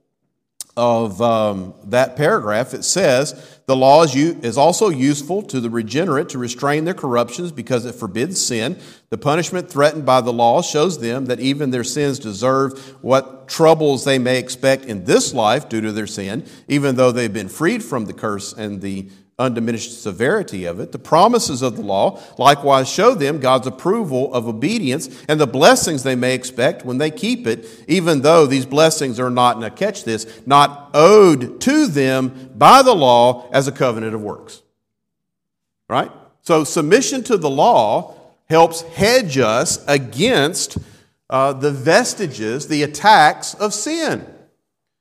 [0.76, 6.30] of um, that paragraph, it says, The law is, is also useful to the regenerate
[6.30, 8.80] to restrain their corruptions because it forbids sin.
[9.10, 14.06] The punishment threatened by the law shows them that even their sins deserve what troubles
[14.06, 17.84] they may expect in this life due to their sin, even though they've been freed
[17.84, 20.92] from the curse and the undiminished severity of it.
[20.92, 26.02] The promises of the law likewise show them God's approval of obedience and the blessings
[26.02, 30.06] they may expect when they keep it, even though these blessings are not, now catch
[30.06, 34.62] this, not owed to them by the law as a covenant of works.
[35.90, 36.12] Right?
[36.44, 38.14] So submission to the law
[38.48, 40.78] helps hedge us against
[41.28, 44.32] uh, the vestiges, the attacks of sin.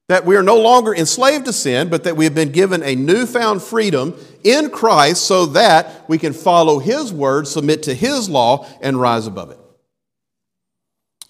[0.08, 2.94] That we are no longer enslaved to sin, but that we have been given a
[2.94, 8.66] newfound freedom in Christ so that we can follow His word, submit to His law,
[8.80, 9.58] and rise above it.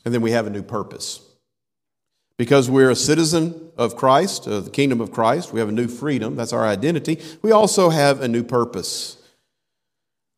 [0.05, 1.26] And then we have a new purpose.
[2.39, 5.89] Because we're a citizen of Christ, of the kingdom of Christ, we have a new
[5.89, 6.37] freedom.
[6.37, 7.21] That's our identity.
[7.43, 9.17] We also have a new purpose.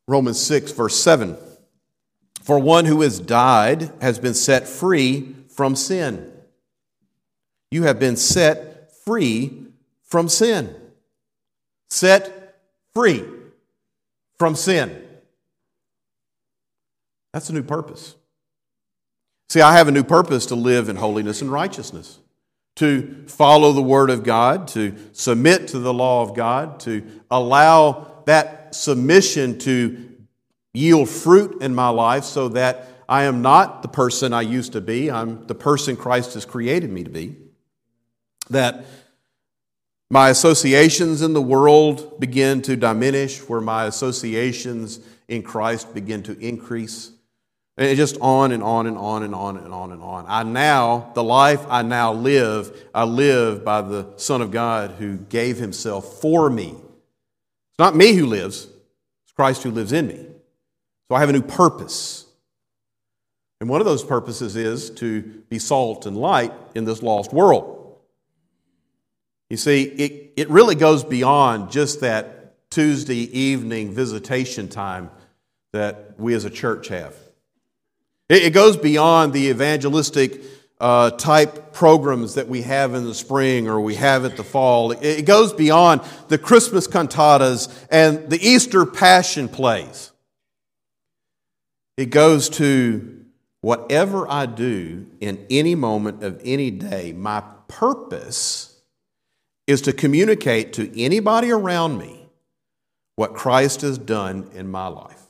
[0.06, 1.36] Romans 6, verse 7.
[2.42, 6.32] For one who has died has been set free from sin.
[7.70, 9.66] You have been set free
[10.04, 10.74] from sin.
[11.90, 12.58] Set
[12.94, 13.24] free
[14.38, 15.04] from sin.
[17.32, 18.14] That's a new purpose.
[19.50, 22.18] See, I have a new purpose to live in holiness and righteousness,
[22.76, 28.22] to follow the Word of God, to submit to the law of God, to allow
[28.26, 30.08] that submission to
[30.74, 34.82] yield fruit in my life so that I am not the person I used to
[34.82, 37.36] be, I'm the person Christ has created me to be.
[38.50, 38.84] That
[40.10, 46.38] my associations in the world begin to diminish, where my associations in Christ begin to
[46.38, 47.12] increase.
[47.78, 50.24] And just on and on and on and on and on and on.
[50.26, 55.16] I now, the life I now live, I live by the Son of God who
[55.16, 56.70] gave himself for me.
[56.70, 60.26] It's not me who lives, it's Christ who lives in me.
[61.08, 62.26] So I have a new purpose.
[63.60, 67.96] And one of those purposes is to be salt and light in this lost world.
[69.50, 75.10] You see, it, it really goes beyond just that Tuesday evening visitation time
[75.72, 77.14] that we as a church have.
[78.28, 80.42] It, it goes beyond the evangelistic
[80.80, 84.92] uh, type programs that we have in the spring or we have at the fall.
[84.92, 90.12] It, it goes beyond the Christmas cantatas and the Easter passion plays.
[91.96, 93.24] It goes to
[93.60, 98.80] whatever I do in any moment of any day, my purpose
[99.66, 102.28] is to communicate to anybody around me
[103.16, 105.27] what Christ has done in my life.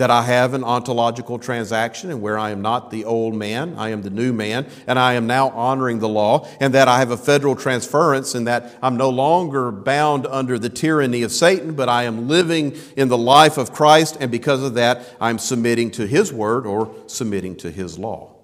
[0.00, 3.90] That I have an ontological transaction and where I am not the old man, I
[3.90, 7.10] am the new man, and I am now honoring the law, and that I have
[7.10, 11.90] a federal transference and that I'm no longer bound under the tyranny of Satan, but
[11.90, 16.06] I am living in the life of Christ, and because of that, I'm submitting to
[16.06, 18.36] his word or submitting to his law.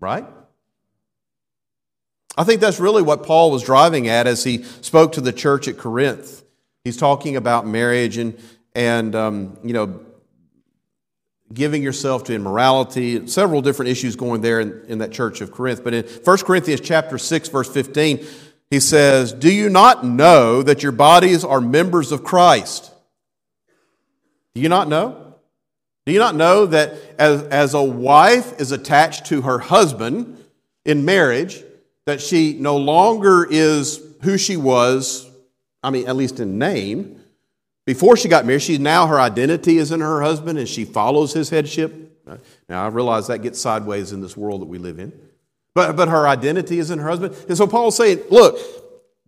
[0.00, 0.26] Right?
[2.36, 5.68] I think that's really what Paul was driving at as he spoke to the church
[5.68, 6.42] at Corinth.
[6.82, 8.36] He's talking about marriage and,
[8.74, 10.00] and um, you know,
[11.52, 15.84] giving yourself to immorality, several different issues going there in, in that church of Corinth.
[15.84, 18.24] But in 1 Corinthians chapter 6, verse 15,
[18.70, 22.92] he says, Do you not know that your bodies are members of Christ?
[24.54, 25.34] Do you not know?
[26.06, 30.42] Do you not know that as, as a wife is attached to her husband
[30.84, 31.62] in marriage,
[32.04, 35.30] that she no longer is who she was,
[35.82, 37.20] I mean, at least in name.
[37.86, 41.32] Before she got married, she now her identity is in her husband and she follows
[41.32, 42.04] his headship.
[42.68, 45.12] Now, I realize that gets sideways in this world that we live in.
[45.74, 47.36] But, but her identity is in her husband.
[47.48, 48.58] And so Paul's saying, look,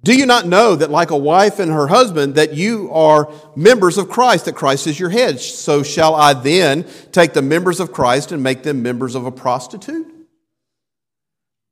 [0.03, 3.99] do you not know that like a wife and her husband, that you are members
[3.99, 5.41] of Christ, that Christ is your head?
[5.41, 9.33] So shall I then take the members of Christ and make them members of a
[9.33, 10.07] prostitute?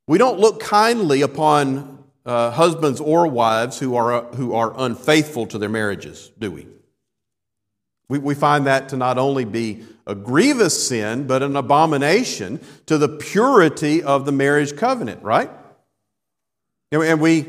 [0.06, 5.46] We don't look kindly upon uh, husbands or wives who are, uh, who are unfaithful
[5.46, 6.66] to their marriages, do we?
[8.08, 8.18] we?
[8.18, 13.08] We find that to not only be a grievous sin, but an abomination to the
[13.08, 15.50] purity of the marriage covenant, right?
[16.92, 17.46] And we,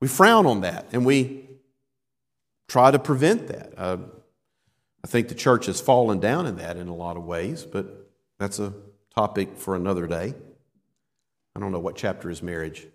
[0.00, 1.48] we frown on that and we
[2.68, 3.72] try to prevent that.
[3.76, 3.98] Uh,
[5.04, 7.86] I think the church has fallen down in that in a lot of ways, but
[8.38, 8.72] that's a
[9.14, 10.34] topic for another day.
[11.54, 12.86] I don't know what chapter is marriage.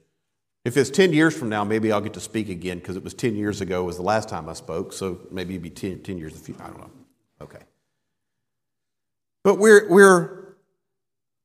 [0.63, 3.13] If it's 10 years from now, maybe I'll get to speak again because it was
[3.15, 4.93] 10 years ago was the last time I spoke.
[4.93, 6.33] So maybe it'd be 10, 10 years.
[6.59, 6.91] I don't know.
[7.41, 7.61] Okay.
[9.43, 10.55] But we're, we're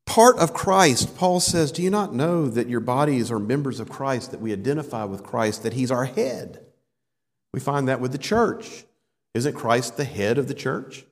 [0.04, 1.16] part of Christ.
[1.16, 4.52] Paul says, Do you not know that your bodies are members of Christ, that we
[4.52, 6.64] identify with Christ, that he's our head?
[7.54, 8.84] We find that with the church.
[9.32, 11.04] Isn't Christ the head of the church?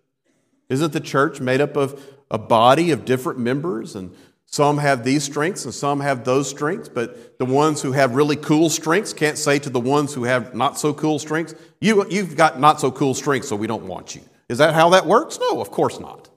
[0.68, 4.14] Isn't the church made up of a body of different members and
[4.46, 8.36] some have these strengths and some have those strengths, but the ones who have really
[8.36, 12.36] cool strengths can't say to the ones who have not so cool strengths, you, You've
[12.36, 14.22] got not so cool strengths, so we don't want you.
[14.48, 15.38] Is that how that works?
[15.40, 16.28] No, of course not.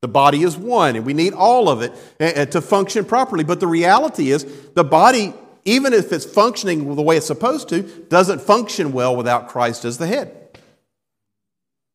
[0.00, 3.44] The body is one, and we need all of it eh, eh, to function properly.
[3.44, 5.34] But the reality is, the body,
[5.66, 9.98] even if it's functioning the way it's supposed to, doesn't function well without Christ as
[9.98, 10.39] the head.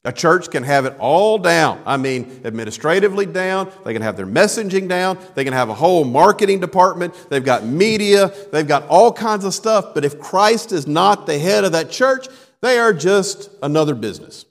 [0.05, 1.81] A church can have it all down.
[1.83, 3.71] I mean, administratively down.
[3.83, 5.17] They can have their messaging down.
[5.33, 7.15] They can have a whole marketing department.
[7.29, 8.31] They've got media.
[8.51, 9.95] They've got all kinds of stuff.
[9.95, 12.27] But if Christ is not the head of that church,
[12.61, 14.45] they are just another business.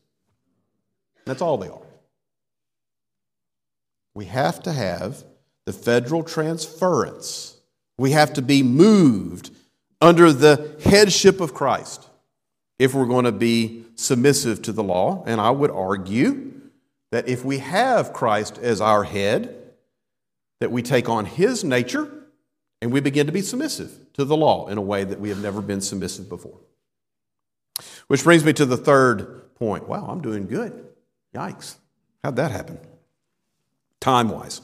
[1.24, 1.78] That's all they are.
[4.12, 5.22] We have to have
[5.66, 7.56] the federal transference.
[7.96, 9.52] We have to be moved
[10.00, 12.08] under the headship of Christ
[12.78, 15.22] if we're going to be submissive to the law.
[15.26, 16.52] And I would argue
[17.12, 19.62] that if we have Christ as our head,
[20.60, 22.10] that we take on his nature
[22.80, 25.40] and we begin to be submissive to the law in a way that we have
[25.40, 26.58] never been submissive before.
[28.08, 29.88] Which brings me to the third point.
[29.88, 30.86] Wow, I'm doing good.
[31.34, 31.76] Yikes.
[32.22, 32.78] How'd that happen?
[34.00, 34.60] Time wise.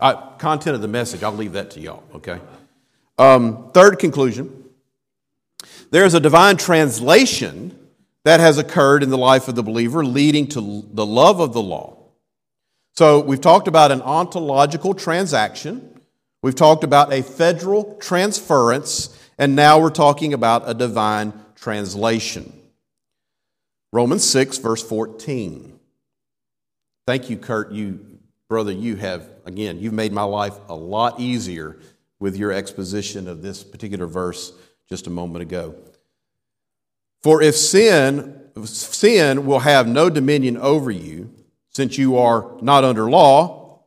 [0.00, 2.40] Uh, content of the message, I'll leave that to y'all, okay?
[3.18, 4.57] Um, third conclusion
[5.90, 7.78] there is a divine translation
[8.24, 11.62] that has occurred in the life of the believer, leading to the love of the
[11.62, 11.96] law.
[12.94, 16.00] So we've talked about an ontological transaction,
[16.42, 22.52] we've talked about a federal transference, and now we're talking about a divine translation.
[23.92, 25.78] Romans 6, verse 14.
[27.06, 27.72] Thank you, Kurt.
[27.72, 28.04] You,
[28.48, 31.78] brother, you have, again, you've made my life a lot easier
[32.18, 34.52] with your exposition of this particular verse
[34.88, 35.74] just a moment ago.
[37.22, 41.34] For if sin, sin will have no dominion over you,
[41.68, 43.82] since you are not under law,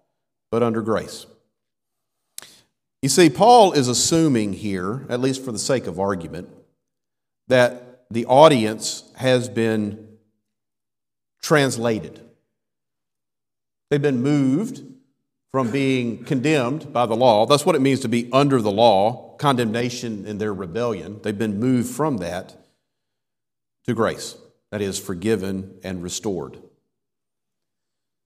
[0.51, 1.25] but under grace.
[3.01, 6.49] You see, Paul is assuming here, at least for the sake of argument,
[7.47, 10.07] that the audience has been
[11.41, 12.21] translated.
[13.89, 14.83] They've been moved
[15.51, 17.45] from being condemned by the law.
[17.45, 21.19] That's what it means to be under the law, condemnation in their rebellion.
[21.23, 22.55] They've been moved from that
[23.85, 24.37] to grace,
[24.69, 26.59] that is, forgiven and restored.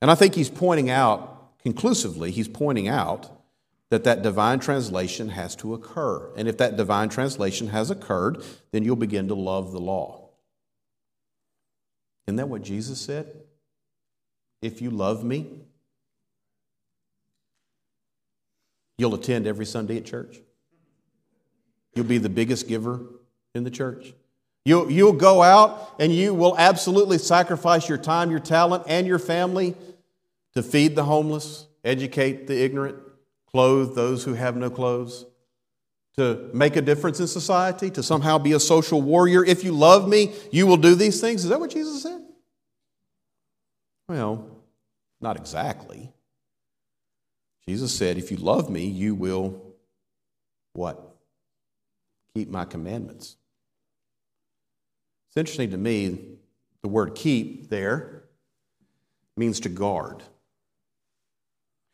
[0.01, 3.32] And I think he's pointing out, conclusively, he's pointing out
[3.91, 6.34] that that divine translation has to occur.
[6.36, 10.32] And if that divine translation has occurred, then you'll begin to love the law.
[12.28, 13.34] Isn't that what Jesus said?
[14.61, 15.61] If you love me,
[18.97, 20.41] you'll attend every Sunday at church.
[21.96, 23.02] You'll be the biggest giver
[23.54, 24.14] in the church.
[24.66, 29.20] You'll, you'll go out and you will absolutely sacrifice your time, your talent, and your
[29.20, 29.76] family
[30.56, 32.98] to feed the homeless, educate the ignorant,
[33.52, 35.26] clothe those who have no clothes,
[36.18, 39.43] to make a difference in society, to somehow be a social warrior.
[39.43, 41.43] If you love me, you will do these things.
[41.43, 42.22] Is that what Jesus said?
[44.08, 44.48] Well,
[45.20, 46.14] not exactly.
[47.68, 49.62] Jesus said, If you love me, you will
[50.74, 51.14] what?
[52.36, 53.38] Keep my commandments.
[55.29, 56.38] It's interesting to me,
[56.81, 58.25] the word keep there
[59.38, 60.21] means to guard.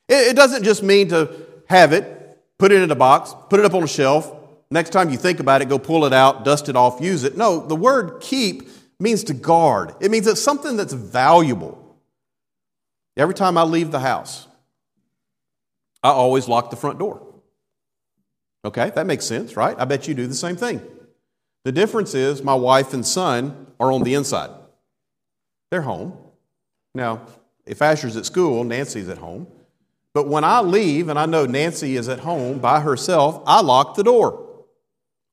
[0.09, 3.73] It doesn't just mean to have it, put it in a box, put it up
[3.73, 4.31] on a shelf.
[4.69, 7.37] Next time you think about it, go pull it out, dust it off, use it.
[7.37, 8.67] No, the word keep
[8.99, 9.95] means to guard.
[9.99, 11.97] It means it's something that's valuable.
[13.15, 14.47] Every time I leave the house,
[16.03, 17.30] I always lock the front door.
[18.64, 19.76] Okay, that makes sense, right?
[19.80, 20.82] I bet you do the same thing.
[21.64, 24.51] The difference is my wife and son are on the inside.
[25.70, 26.18] They're home.
[26.93, 27.22] Now,
[27.66, 29.47] if Asher's at school, Nancy's at home.
[30.14, 33.95] But when I leave and I know Nancy is at home by herself, I lock
[33.95, 34.66] the door.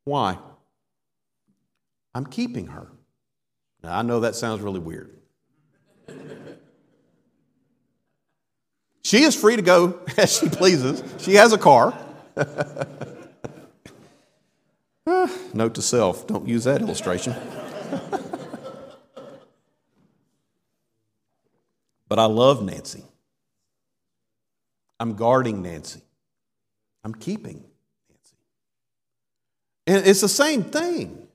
[0.05, 0.39] Why?
[2.15, 2.87] I'm keeping her.
[3.83, 5.15] Now, I know that sounds really weird.
[9.03, 11.97] she is free to go as she pleases, she has a car.
[15.09, 17.35] Eh, note to self don't use that illustration.
[22.09, 23.03] but I love Nancy.
[25.01, 26.03] I'm guarding Nancy.
[27.05, 27.65] I'm keeping
[28.11, 28.37] Nancy.
[29.87, 31.27] And it's the same thing.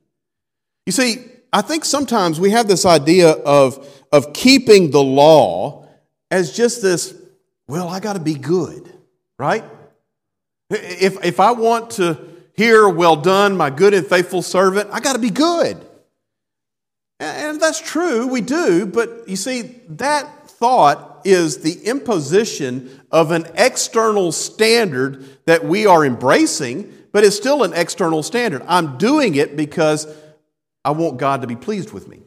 [0.86, 5.88] You see, I think sometimes we have this idea of, of keeping the law
[6.30, 7.15] as just this,
[7.67, 8.93] well, I got to be good,
[9.39, 9.63] right?
[10.69, 15.14] If, if I want to hear, well done, my good and faithful servant, I got
[15.14, 15.78] to be good.
[17.20, 23.45] And that's true, we do, but you see, that thought is the imposition of an
[23.56, 28.62] external standard that we are embracing, but it's still an external standard.
[28.68, 30.08] I'm doing it because
[30.84, 32.22] I want God to be pleased with me.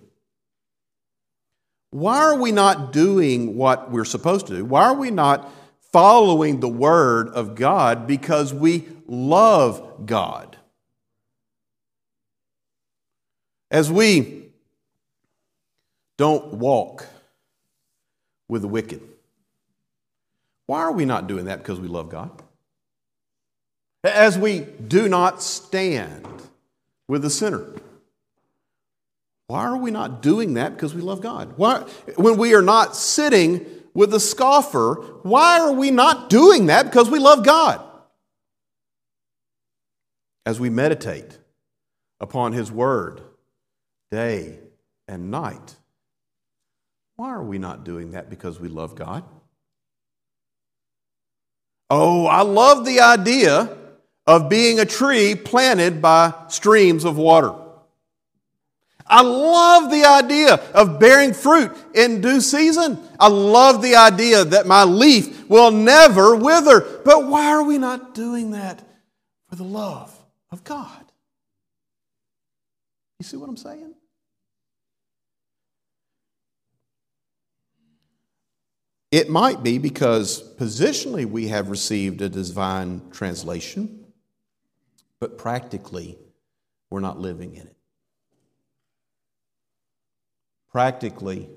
[1.91, 4.65] Why are we not doing what we're supposed to do?
[4.65, 5.51] Why are we not
[5.97, 10.59] following the word of God because we love God?
[13.71, 14.51] As we
[16.19, 17.07] don't walk
[18.47, 19.01] with the wicked.
[20.67, 21.61] Why are we not doing that?
[21.61, 22.31] Because we love God.
[24.05, 26.27] As we do not stand
[27.09, 27.65] with the sinner.
[29.47, 30.75] Why are we not doing that?
[30.75, 31.55] Because we love God.
[31.57, 31.87] Why,
[32.17, 33.65] when we are not sitting
[33.97, 36.85] with the scoffer, why are we not doing that?
[36.85, 37.81] Because we love God.
[40.45, 41.39] As we meditate
[42.21, 43.23] upon His Word
[44.11, 44.59] day
[45.09, 45.77] and night,
[47.17, 48.29] why are we not doing that?
[48.29, 49.25] Because we love God?
[51.89, 53.79] Oh, I love the idea
[54.27, 57.55] of being a tree planted by streams of water.
[59.09, 62.99] I love the idea of bearing fruit in due season.
[63.21, 66.81] I love the idea that my leaf will never wither.
[67.05, 68.83] But why are we not doing that
[69.49, 70.13] for the love
[70.51, 71.05] of God?
[73.21, 73.95] You see what I'm saying?
[79.13, 84.05] It might be because positionally we have received a divine translation,
[85.21, 86.19] but practically
[86.91, 87.76] we're not living in it.
[90.77, 91.49] Practically,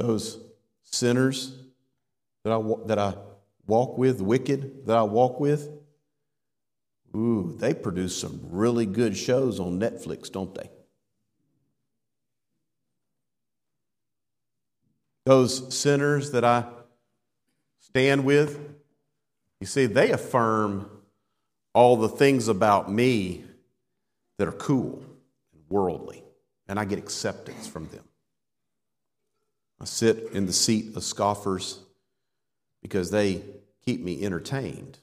[0.00, 0.40] those
[0.82, 1.54] sinners
[2.42, 3.14] that I, that I
[3.68, 5.70] walk with, wicked that I walk with,
[7.14, 10.68] ooh, they produce some really good shows on Netflix, don't they?
[15.24, 16.64] Those sinners that I
[17.78, 18.58] stand with,
[19.60, 20.90] you see, they affirm
[21.74, 23.44] all the things about me
[24.36, 25.00] that are cool
[25.52, 26.24] and worldly,
[26.68, 28.04] and I get acceptance from them.
[29.80, 31.80] I sit in the seat of scoffers
[32.82, 33.42] because they
[33.84, 34.98] keep me entertained.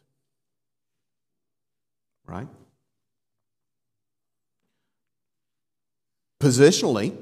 [2.28, 2.48] Right?
[6.40, 7.16] Positionally,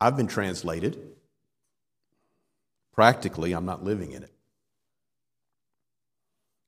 [0.00, 0.98] I've been translated.
[2.92, 4.32] Practically, I'm not living in it.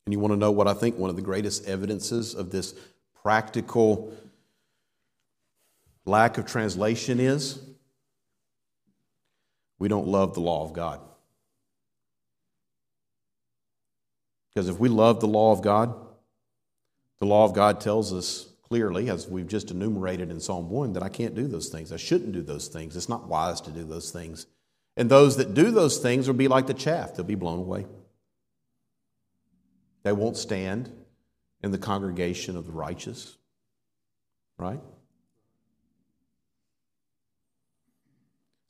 [0.07, 2.75] And you want to know what I think one of the greatest evidences of this
[3.23, 4.13] practical
[6.05, 7.61] lack of translation is?
[9.79, 11.01] We don't love the law of God.
[14.55, 15.95] Because if we love the law of God,
[17.19, 21.03] the law of God tells us clearly, as we've just enumerated in Psalm 1, that
[21.03, 21.93] I can't do those things.
[21.93, 22.97] I shouldn't do those things.
[22.97, 24.47] It's not wise to do those things.
[24.97, 27.87] And those that do those things will be like the chaff, they'll be blown away.
[30.03, 30.91] They won't stand
[31.63, 33.37] in the congregation of the righteous,
[34.59, 34.81] right?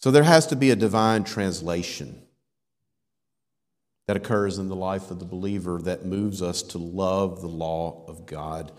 [0.00, 2.22] So there has to be a divine translation
[4.08, 8.04] that occurs in the life of the believer that moves us to love the law
[8.08, 8.72] of God.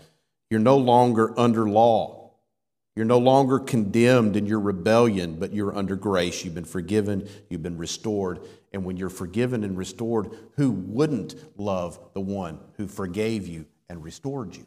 [0.50, 2.32] You're no longer under law.
[2.94, 6.44] You're no longer condemned in your rebellion, but you're under grace.
[6.44, 8.40] You've been forgiven, you've been restored.
[8.72, 14.04] And when you're forgiven and restored, who wouldn't love the one who forgave you and
[14.04, 14.66] restored you?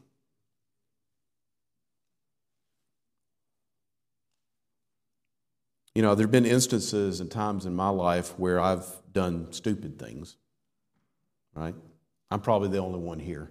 [5.95, 9.97] You know, there have been instances and times in my life where I've done stupid
[9.97, 10.35] things,
[11.55, 11.73] right?
[12.29, 13.49] I'm probably the only one here.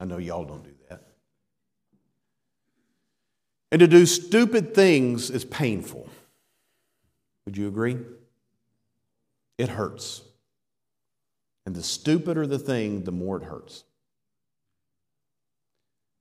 [0.00, 1.02] I know y'all don't do that.
[3.70, 6.08] And to do stupid things is painful.
[7.44, 7.98] Would you agree?
[9.58, 10.22] It hurts.
[11.66, 13.84] And the stupider the thing, the more it hurts.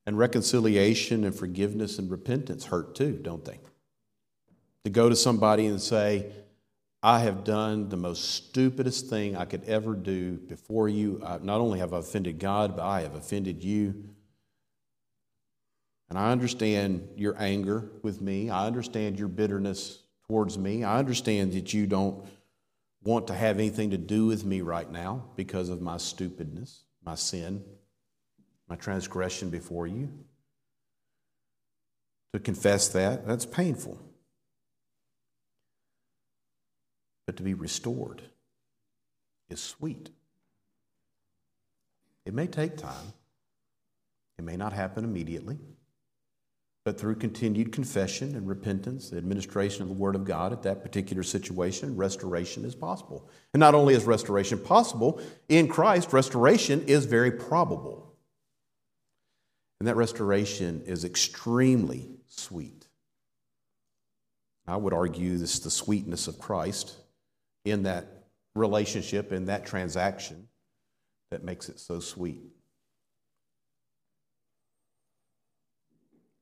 [0.06, 3.60] And reconciliation and forgiveness and repentance hurt too, don't they?
[4.86, 6.32] To go to somebody and say,
[7.04, 11.20] I have done the most stupidest thing I could ever do before you.
[11.42, 14.10] not only have I offended God, but I have offended you.
[16.10, 18.50] And I understand your anger with me.
[18.50, 20.84] I understand your bitterness towards me.
[20.84, 22.26] I understand that you don't
[23.04, 27.16] want to have anything to do with me right now because of my stupidness, my
[27.16, 27.64] sin,
[28.68, 30.10] my transgression before you.
[32.34, 34.00] To confess that, that's painful.
[37.32, 38.24] But to be restored
[39.50, 40.10] is sweet.
[42.26, 43.14] It may take time,
[44.38, 45.58] it may not happen immediately.
[46.84, 50.84] But through continued confession and repentance, the administration of the Word of God at that
[50.84, 53.30] particular situation, restoration is possible.
[53.54, 58.14] And not only is restoration possible, in Christ, restoration is very probable.
[59.80, 62.88] And that restoration is extremely sweet.
[64.68, 66.98] I would argue this is the sweetness of Christ
[67.66, 70.48] in that relationship, in that transaction,
[71.30, 72.42] that makes it so sweet.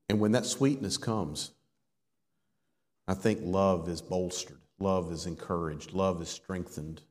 [0.09, 1.51] And when that sweetness comes,
[3.07, 7.01] I think love is bolstered, love is encouraged, love is strengthened.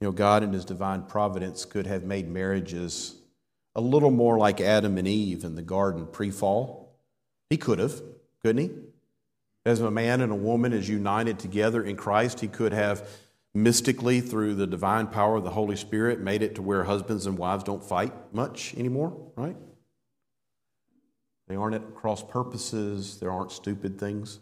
[0.00, 3.14] You know, God in His divine providence could have made marriages
[3.74, 6.98] a little more like Adam and Eve in the garden pre fall.
[7.48, 8.02] He could have,
[8.42, 8.70] couldn't He?
[9.66, 13.08] As a man and a woman is united together in Christ, He could have
[13.52, 17.36] mystically, through the divine power of the Holy Spirit, made it to where husbands and
[17.36, 19.56] wives don't fight much anymore, right?
[21.48, 24.38] They aren't at cross purposes, there aren't stupid things.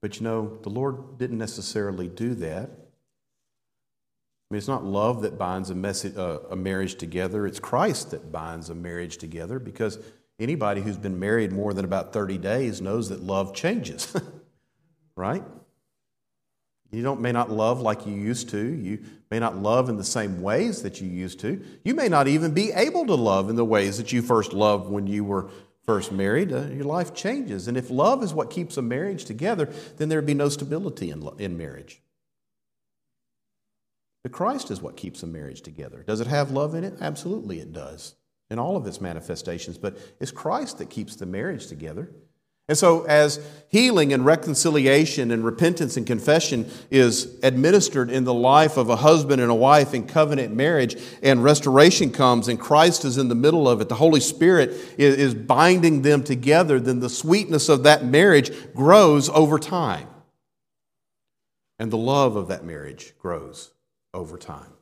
[0.00, 2.70] But you know, the Lord didn't necessarily do that.
[2.70, 8.12] I mean, it's not love that binds a, message, uh, a marriage together, it's Christ
[8.12, 9.98] that binds a marriage together because
[10.38, 14.14] anybody who's been married more than about 30 days knows that love changes,
[15.16, 15.44] right?
[16.90, 18.58] You don't, may not love like you used to.
[18.58, 21.64] You may not love in the same ways that you used to.
[21.82, 24.88] You may not even be able to love in the ways that you first loved
[24.88, 25.50] when you were
[25.84, 27.68] first married, uh, your life changes.
[27.68, 29.66] And if love is what keeps a marriage together,
[29.96, 32.00] then there'd be no stability in, in marriage.
[34.22, 36.02] But Christ is what keeps a marriage together.
[36.02, 36.94] Does it have love in it?
[37.00, 38.14] Absolutely, it does,
[38.50, 39.78] in all of its manifestations.
[39.78, 42.10] But it's Christ that keeps the marriage together.
[42.66, 48.78] And so, as healing and reconciliation and repentance and confession is administered in the life
[48.78, 53.18] of a husband and a wife in covenant marriage, and restoration comes, and Christ is
[53.18, 57.68] in the middle of it, the Holy Spirit is binding them together, then the sweetness
[57.68, 60.08] of that marriage grows over time.
[61.78, 63.74] And the love of that marriage grows
[64.14, 64.73] over time.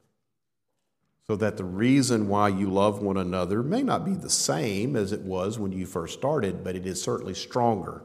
[1.33, 5.13] So that the reason why you love one another may not be the same as
[5.13, 8.03] it was when you first started, but it is certainly stronger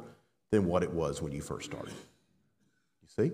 [0.49, 1.93] than what it was when you first started.
[3.01, 3.31] You see?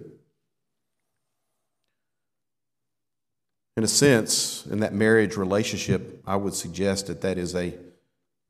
[3.77, 7.77] In a sense, in that marriage relationship, I would suggest that that is a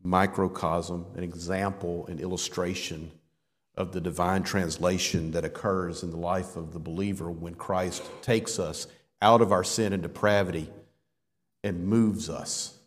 [0.01, 3.11] microcosm, an example, an illustration
[3.75, 8.59] of the divine translation that occurs in the life of the believer when Christ takes
[8.59, 8.87] us
[9.21, 10.69] out of our sin and depravity
[11.63, 12.77] and moves us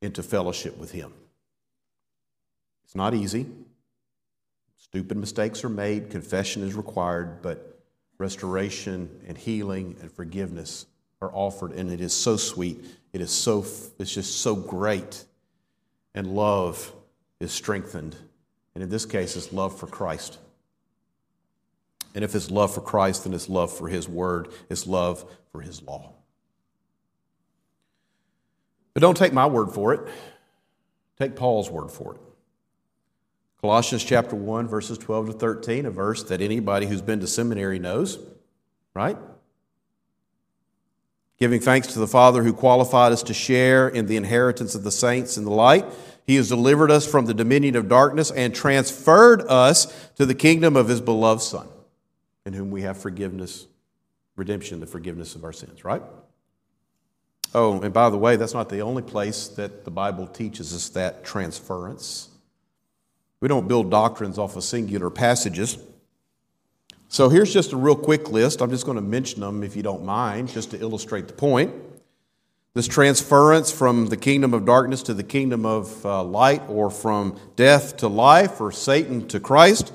[0.00, 1.12] into fellowship with Him.
[2.84, 3.46] It's not easy.
[4.76, 7.80] Stupid mistakes are made, confession is required, but
[8.18, 10.86] restoration and healing and forgiveness
[11.22, 12.84] are offered, and it is so sweet.
[13.12, 13.64] It is so,
[13.98, 15.24] it's just so great.
[16.14, 16.92] And love
[17.40, 18.16] is strengthened.
[18.74, 20.38] And in this case, it's love for Christ.
[22.14, 25.60] And if it's love for Christ, then it's love for His Word, it's love for
[25.60, 26.12] His law.
[28.94, 30.00] But don't take my word for it,
[31.18, 32.20] take Paul's word for it.
[33.60, 37.78] Colossians chapter 1, verses 12 to 13, a verse that anybody who's been to seminary
[37.78, 38.18] knows,
[38.92, 39.16] right?
[41.38, 44.90] Giving thanks to the Father who qualified us to share in the inheritance of the
[44.90, 45.86] saints in the light.
[46.26, 50.76] He has delivered us from the dominion of darkness and transferred us to the kingdom
[50.76, 51.68] of his beloved Son
[52.44, 53.66] in whom we have forgiveness,
[54.34, 56.02] redemption, the forgiveness of our sins, right?
[57.54, 60.88] Oh, and by the way, that's not the only place that the Bible teaches us
[60.90, 62.28] that transference.
[63.40, 65.76] We don't build doctrines off of singular passages.
[67.08, 68.62] So here's just a real quick list.
[68.62, 71.74] I'm just going to mention them if you don't mind, just to illustrate the point.
[72.72, 77.38] This transference from the kingdom of darkness to the kingdom of uh, light, or from
[77.54, 79.92] death to life, or Satan to Christ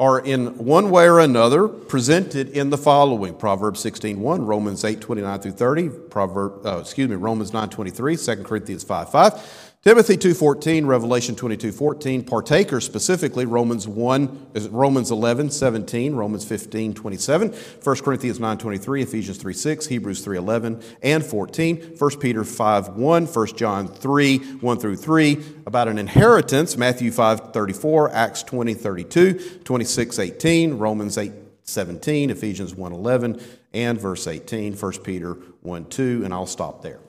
[0.00, 5.52] are in one way or another presented in the following Proverbs 16:1, Romans 8:29 through
[5.52, 9.69] 30, Proverb, uh, excuse me, Romans 9:23, 2 Corinthians 5 5.
[9.82, 17.96] Timothy 2.14, Revelation 22.14, partakers specifically, Romans 1, Romans 11, 17, Romans 15, 27, 1
[18.00, 23.46] Corinthians 9.23, Ephesians 3, 6, Hebrews 3, 11, and 14, 1 Peter 5, 1, 1
[23.56, 30.18] John 3, 1 through 3, about an inheritance, Matthew 5, 34, Acts 20, 32, 26,
[30.18, 33.40] 18, Romans 8, 17, Ephesians 1, 11,
[33.72, 37.00] and verse 18, 1 Peter 1, 2, and I'll stop there.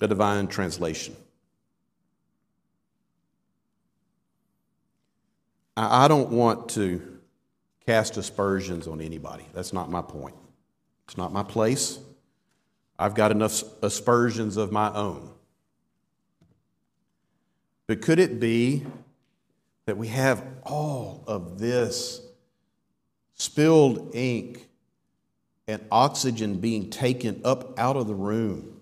[0.00, 1.14] The divine translation.
[5.76, 7.18] I don't want to
[7.86, 9.46] cast aspersions on anybody.
[9.54, 10.34] That's not my point.
[11.06, 11.98] It's not my place.
[12.98, 15.30] I've got enough aspersions of my own.
[17.86, 18.84] But could it be
[19.86, 22.20] that we have all of this
[23.34, 24.68] spilled ink
[25.66, 28.79] and oxygen being taken up out of the room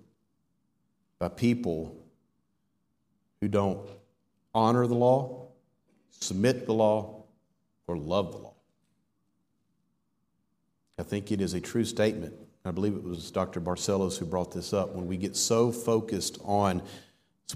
[1.19, 1.97] by people
[3.41, 3.89] who don't
[4.55, 5.49] honor the law,
[6.11, 7.25] submit the law,
[7.87, 8.55] or love the law.
[10.99, 12.35] I think it is a true statement.
[12.65, 13.61] I believe it was Dr.
[13.61, 14.95] Barcellos who brought this up.
[14.95, 16.83] When we get so focused on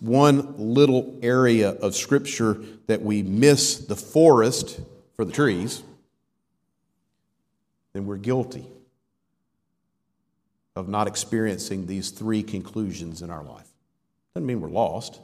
[0.01, 4.81] one little area of Scripture that we miss the forest
[5.15, 5.83] for the trees,
[7.93, 8.67] then we're guilty
[10.75, 13.68] of not experiencing these three conclusions in our life.
[14.35, 15.20] Doesn't mean we're lost,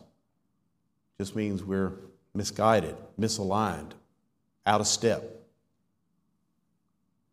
[1.18, 1.92] just means we're
[2.34, 3.92] misguided, misaligned,
[4.66, 5.24] out of step.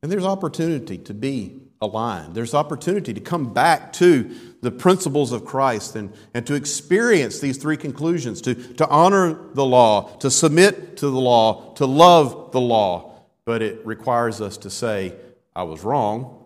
[0.02, 2.36] And there's opportunity to be aligned.
[2.36, 7.58] There's opportunity to come back to the principles of Christ and, and to experience these
[7.58, 12.62] three conclusions to, to honor the law, to submit to the law, to love the
[12.62, 13.22] law.
[13.46, 15.14] But it requires us to say,
[15.56, 16.45] I was wrong.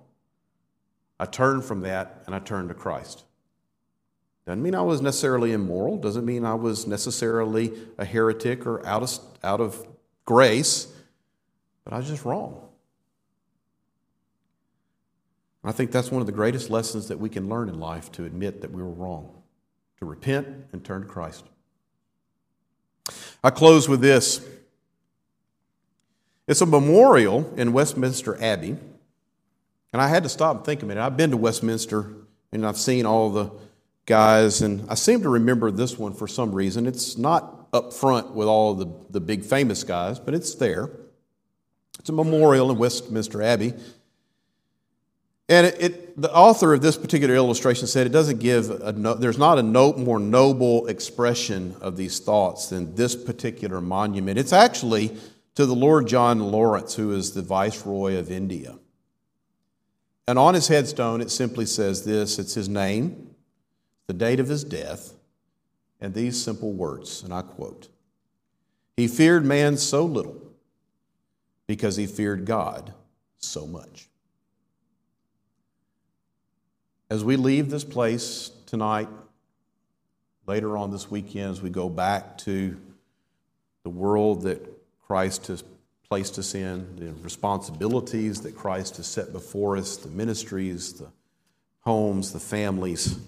[1.19, 3.23] I turned from that and I turned to Christ.
[4.45, 9.03] Doesn't mean I was necessarily immoral, doesn't mean I was necessarily a heretic or out
[9.03, 9.85] of, out of
[10.25, 10.87] grace,
[11.83, 12.69] but I was just wrong.
[15.63, 18.25] I think that's one of the greatest lessons that we can learn in life to
[18.25, 19.29] admit that we were wrong,
[19.99, 21.43] to repent and turn to Christ.
[23.43, 24.45] I close with this.
[26.47, 28.77] It's a memorial in Westminster Abbey.
[29.91, 31.01] And I had to stop and think a minute.
[31.01, 32.13] I've been to Westminster
[32.51, 33.51] and I've seen all the
[34.05, 36.87] guys, and I seem to remember this one for some reason.
[36.87, 40.89] It's not up front with all the, the big famous guys, but it's there.
[41.99, 43.73] It's a memorial in Westminster Abbey.
[45.47, 49.15] And it, it, the author of this particular illustration said it doesn't give, a no,
[49.15, 54.37] there's not a no, more noble expression of these thoughts than this particular monument.
[54.37, 55.17] It's actually
[55.55, 58.77] to the Lord John Lawrence, who is the Viceroy of India.
[60.29, 63.33] And on his headstone, it simply says this it's his name,
[64.05, 65.15] the date of his death,
[65.99, 67.87] and these simple words, and I quote
[68.95, 70.39] He feared man so little
[71.65, 72.93] because he feared God
[73.39, 74.07] so much.
[77.09, 79.09] As we leave this place tonight,
[80.45, 82.79] later on this weekend, as we go back to
[83.81, 84.61] the world that
[85.07, 85.63] Christ has
[86.09, 91.11] placed us in, the responsibilities that Christ has set before us, the ministries, the
[91.81, 93.19] homes, the families,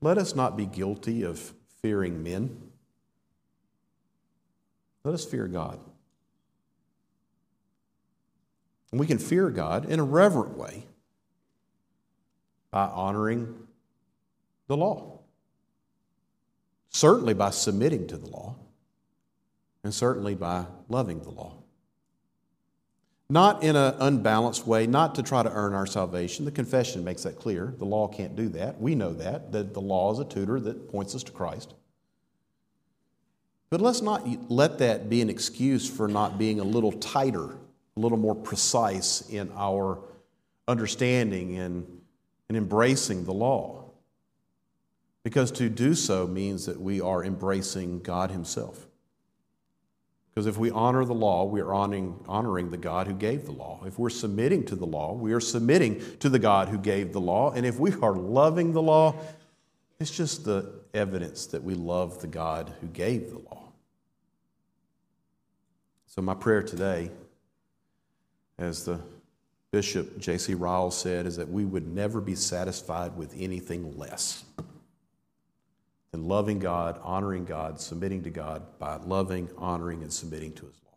[0.00, 1.52] let us not be guilty of
[1.82, 2.70] fearing men.
[5.02, 5.80] Let us fear God.
[8.90, 10.86] And we can fear God in a reverent way
[12.70, 13.66] by honoring
[14.68, 15.20] the law.
[16.90, 18.54] Certainly by submitting to the law,
[19.86, 21.54] and certainly by loving the law.
[23.30, 26.44] Not in an unbalanced way, not to try to earn our salvation.
[26.44, 27.72] The confession makes that clear.
[27.78, 28.80] The law can't do that.
[28.80, 31.74] We know that, that the law is a tutor that points us to Christ.
[33.70, 37.52] But let's not let that be an excuse for not being a little tighter,
[37.96, 40.00] a little more precise in our
[40.66, 41.86] understanding and
[42.48, 43.84] and embracing the law.
[45.22, 48.85] Because to do so means that we are embracing God Himself.
[50.36, 53.52] Because if we honor the law, we are honoring, honoring the God who gave the
[53.52, 53.80] law.
[53.86, 57.22] If we're submitting to the law, we are submitting to the God who gave the
[57.22, 57.52] law.
[57.52, 59.14] And if we are loving the law,
[59.98, 63.72] it's just the evidence that we love the God who gave the law.
[66.04, 67.10] So, my prayer today,
[68.58, 69.00] as the
[69.70, 70.52] Bishop J.C.
[70.52, 74.44] Ryle said is that we would never be satisfied with anything less
[76.16, 80.80] than loving God, honoring God, submitting to God by loving, honoring, and submitting to His
[80.86, 80.96] law.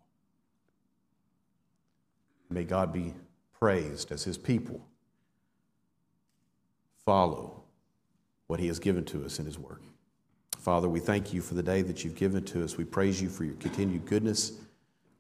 [2.50, 3.14] May God be
[3.60, 4.88] praised as His people
[7.06, 7.64] follow
[8.48, 9.82] what He has given to us in His Word.
[10.58, 12.78] Father, we thank you for the day that you've given to us.
[12.78, 14.54] We praise you for your continued goodness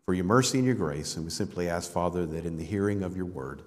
[0.05, 1.17] for your mercy and your grace.
[1.17, 3.63] And we simply ask, Father, that in the hearing of your word,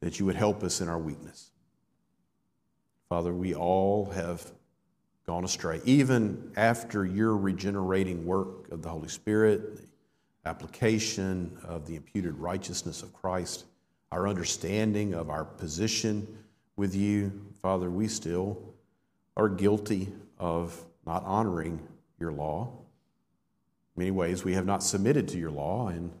[0.00, 1.50] that you would help us in our weakness.
[3.08, 4.52] Father, we all have
[5.28, 5.80] gone astray.
[5.84, 13.02] Even after your regenerating work of the Holy Spirit, the application of the imputed righteousness
[13.02, 13.66] of Christ,
[14.10, 16.26] our understanding of our position
[16.76, 17.30] with you,
[17.62, 18.74] Father, we still
[19.36, 20.08] are guilty
[20.38, 21.86] of not honoring
[22.18, 22.72] your law
[23.98, 25.88] many ways, we have not submitted to your law.
[25.88, 26.12] And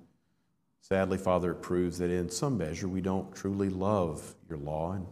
[0.80, 4.92] sadly, Father, it proves that in some measure we don't truly love your law.
[4.92, 5.06] And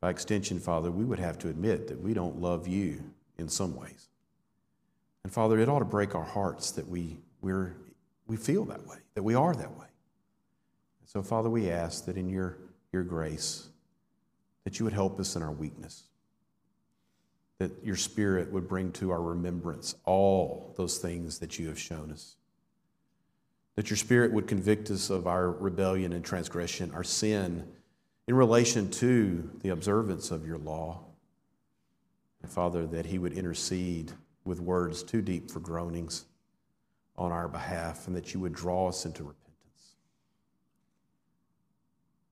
[0.00, 3.02] by extension, Father, we would have to admit that we don't love you
[3.38, 4.08] in some ways.
[5.24, 7.76] And Father, it ought to break our hearts that we, we're,
[8.26, 9.86] we feel that way, that we are that way.
[11.04, 12.56] So, Father, we ask that in your,
[12.92, 13.68] your grace,
[14.64, 16.04] that you would help us in our weakness
[17.60, 22.10] that your Spirit would bring to our remembrance all those things that you have shown
[22.10, 22.36] us.
[23.76, 27.68] That your Spirit would convict us of our rebellion and transgression, our sin,
[28.30, 31.00] in relation to the observance of your law.
[32.42, 34.12] And Father, that He would intercede
[34.44, 36.26] with words too deep for groanings
[37.16, 39.96] on our behalf, and that you would draw us into repentance.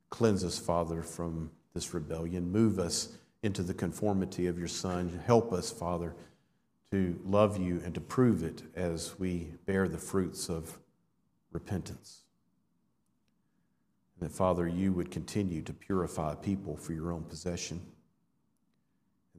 [0.09, 2.49] Cleanse us, Father, from this rebellion.
[2.49, 3.09] Move us
[3.42, 5.20] into the conformity of your Son.
[5.26, 6.14] Help us, Father,
[6.92, 10.78] to love you and to prove it as we bear the fruits of
[11.51, 12.22] repentance.
[14.20, 17.80] And that, Father, you would continue to purify people for your own possession,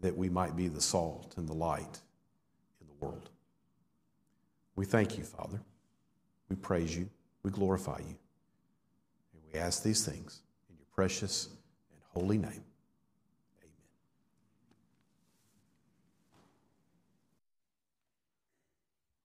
[0.02, 2.00] that we might be the salt and the light
[2.80, 3.30] in the world.
[4.76, 5.62] We thank you, Father.
[6.48, 7.10] We praise you.
[7.44, 8.16] We glorify you.
[9.34, 11.48] And we ask these things in your precious
[11.92, 12.64] and holy name.